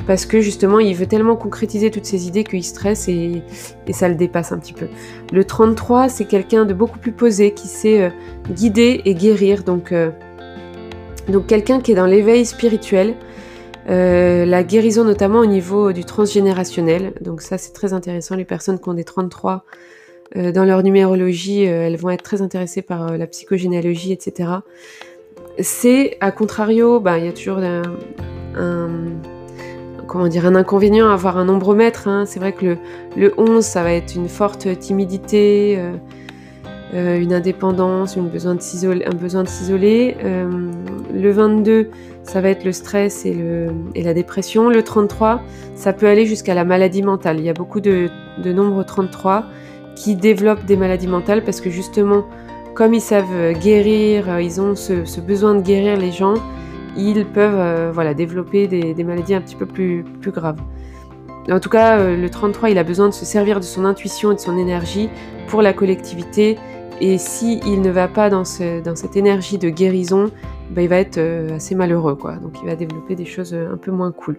Parce 0.07 0.25
que 0.25 0.41
justement, 0.41 0.79
il 0.79 0.95
veut 0.95 1.07
tellement 1.07 1.37
concrétiser 1.37 1.91
toutes 1.91 2.07
ses 2.07 2.27
idées 2.27 2.45
qu'il 2.45 2.65
stresse 2.65 3.09
et, 3.09 3.43
ça 3.91 4.09
le 4.09 4.15
dépasse 4.15 4.53
un 4.53 4.59
petit 4.59 4.73
peu. 4.73 4.87
Le 5.33 5.45
33, 5.45 6.09
c'est 6.09 6.25
quelqu'un 6.25 6.65
de 6.65 6.73
beaucoup 6.73 6.99
plus 6.99 7.13
posé, 7.13 7.51
qui 7.51 7.69
sait 7.69 8.05
euh, 8.05 8.11
guider 8.51 9.03
et 9.05 9.15
guérir. 9.15 9.63
Euh, 9.69 10.11
donc 11.29 11.47
quelqu'un 11.47 11.81
qui 11.81 11.93
est 11.93 11.97
dans 11.97 12.07
l'éveil 12.07 12.47
spirituel, 12.47 13.15
la 13.87 14.63
guérison 14.63 15.05
notamment 15.05 15.41
au 15.41 15.47
niveau 15.47 15.93
du 15.93 16.05
transgénérationnel. 16.05 17.13
Donc 17.21 17.43
ça, 17.43 17.59
c'est 17.59 17.73
très 17.73 17.93
intéressant. 17.93 18.37
Les 18.37 18.45
personnes 18.45 18.79
qui 18.79 18.89
ont 18.89 18.95
des 18.95 19.05
33 19.05 19.65
euh, 20.37 20.53
dans 20.53 20.65
leur 20.65 20.83
numérologie, 20.83 21.67
euh, 21.67 21.87
elles 21.87 21.97
vont 21.97 22.11
être 22.11 22.23
très 22.23 22.41
intéressées 22.41 22.83
par 22.83 23.11
euh, 23.11 23.17
la 23.17 23.27
psychogénéalogie, 23.27 24.13
etc. 24.13 24.51
C'est, 25.59 26.17
à 26.21 26.31
contrario, 26.31 27.01
bah, 27.01 27.19
il 27.19 27.25
y 27.25 27.29
a 27.29 27.33
toujours 27.33 27.59
un, 27.59 27.83
comment 30.07 30.29
dire, 30.29 30.47
un 30.47 30.55
inconvénient 30.55 31.09
à 31.11 31.15
avoir 31.15 31.37
un 31.37 31.47
nombromètre. 31.47 32.07
Hein. 32.07 32.27
C'est 32.27 32.39
vrai 32.39 32.53
que 32.53 32.65
le, 32.65 32.79
le, 33.17 33.35
11, 33.37 33.65
ça 33.65 33.83
va 33.83 33.93
être 33.93 34.15
une 34.15 34.29
forte 34.29 34.79
timidité, 34.79 35.79
une 36.95 37.33
indépendance, 37.33 38.17
un 38.17 38.23
besoin 38.23 38.55
de 38.55 38.61
s'isoler. 38.63 40.17
le 41.13 41.31
22, 41.31 41.91
ça 42.31 42.41
va 42.41 42.51
être 42.51 42.65
le 42.65 42.71
stress 42.71 43.27
et, 43.27 43.35
la 43.97 44.15
dépression. 44.15 44.69
Le 44.69 44.85
33, 44.85 45.43
ça 45.75 45.93
peut 45.93 46.07
aller 46.07 46.27
jusqu'à 46.27 46.55
la 46.55 46.65
maladie 46.65 47.03
mentale. 47.03 47.41
Il 47.41 47.45
y 47.45 47.49
a 47.49 47.55
beaucoup 47.55 47.81
de, 47.81 48.09
de 48.39 48.53
nombres 48.53 48.85
33 48.85 49.47
qui 49.97 50.15
développent 50.15 50.65
des 50.65 50.77
maladies 50.77 51.09
mentales 51.09 51.43
parce 51.43 51.61
que 51.61 51.71
justement, 51.71 52.25
comme 52.75 52.95
ils 52.95 53.01
savent 53.01 53.35
euh, 53.35 53.53
guérir, 53.53 54.31
euh, 54.31 54.41
ils 54.41 54.61
ont 54.61 54.77
ce, 54.77 55.21
besoin 55.21 55.57
de 55.57 55.61
guérir 55.61 55.99
les 55.99 56.13
gens, 56.13 56.35
ils 56.97 57.27
peuvent 57.27 57.59
euh, 57.59 57.91
voilà, 57.93 58.15
développer 58.15 58.69
des, 58.69 59.05
maladies 59.05 59.35
un 59.35 59.41
petit 59.41 59.57
peu 59.57 59.67
plus, 59.67 60.05
plus 60.21 60.31
graves. 60.31 60.61
En 61.51 61.59
tout 61.59 61.69
cas, 61.69 61.99
le 61.99 62.31
33, 62.31 62.71
il 62.71 62.79
a 62.79 62.85
besoin 62.85 63.09
de 63.09 63.15
se 63.15 63.25
servir 63.25 63.59
de 63.59 63.65
son 63.65 63.85
intuition 63.85 64.31
et 64.31 64.35
de 64.37 64.41
son 64.41 64.57
énergie 64.57 65.09
pour 65.49 65.63
la 65.63 65.73
collectivité. 65.73 66.59
Et 67.01 67.19
s'il 67.19 67.67
il 67.67 67.81
ne 67.81 67.91
va 67.91 68.09
pas 68.09 68.31
dans, 68.31 68.45
ce, 68.45 68.83
dans, 68.83 68.97
cette 68.97 69.17
énergie 69.17 69.59
de 69.59 69.71
guérison, 69.71 70.31
bah, 70.71 70.83
il 70.83 70.89
va 70.89 70.99
être 70.99 71.19
assez 71.55 71.75
malheureux. 71.75 72.15
Quoi. 72.15 72.37
Donc 72.37 72.59
il 72.63 72.67
va 72.67 72.77
développer 72.77 73.15
des 73.15 73.25
choses 73.25 73.55
un 73.55 73.77
peu 73.77 73.91
moins 73.91 74.13
cool. 74.13 74.37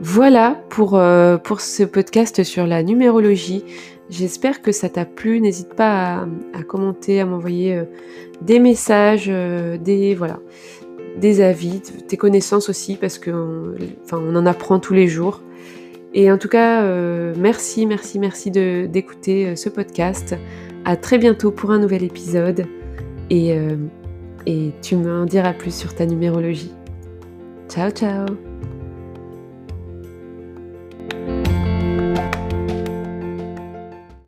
Voilà 0.00 0.56
pour, 0.68 1.00
pour 1.44 1.60
ce 1.60 1.82
podcast 1.82 2.44
sur 2.44 2.66
la 2.66 2.82
numérologie. 2.82 3.64
J'espère 4.10 4.62
que 4.62 4.72
ça 4.72 4.88
t'a 4.88 5.04
plu. 5.04 5.40
N'hésite 5.40 5.74
pas 5.74 6.26
à, 6.54 6.62
commenter, 6.62 7.20
à 7.20 7.26
m'envoyer 7.26 7.76
euh, 7.76 7.84
des 8.40 8.58
messages, 8.58 9.26
euh, 9.28 9.76
des 9.76 10.14
voilà, 10.14 10.38
des 11.18 11.42
avis, 11.42 11.80
tes 11.80 12.16
connaissances 12.16 12.68
aussi, 12.70 12.96
parce 12.96 13.18
que 13.18 13.74
enfin, 14.04 14.18
on 14.22 14.34
en 14.34 14.46
apprend 14.46 14.78
tous 14.78 14.94
les 14.94 15.08
jours. 15.08 15.42
Et 16.14 16.32
en 16.32 16.38
tout 16.38 16.48
cas, 16.48 16.82
euh, 16.84 17.34
merci, 17.36 17.84
merci, 17.84 18.18
merci 18.18 18.50
d'écouter 18.50 19.54
ce 19.56 19.68
podcast. 19.68 20.34
À 20.88 20.96
très 20.96 21.18
bientôt 21.18 21.50
pour 21.50 21.70
un 21.70 21.78
nouvel 21.78 22.02
épisode. 22.02 22.64
Et, 23.28 23.54
et 24.46 24.72
tu 24.80 24.96
m'en 24.96 25.26
diras 25.26 25.52
plus 25.52 25.74
sur 25.74 25.94
ta 25.94 26.06
numérologie. 26.06 26.72
Ciao, 27.68 27.90
ciao 27.90 28.47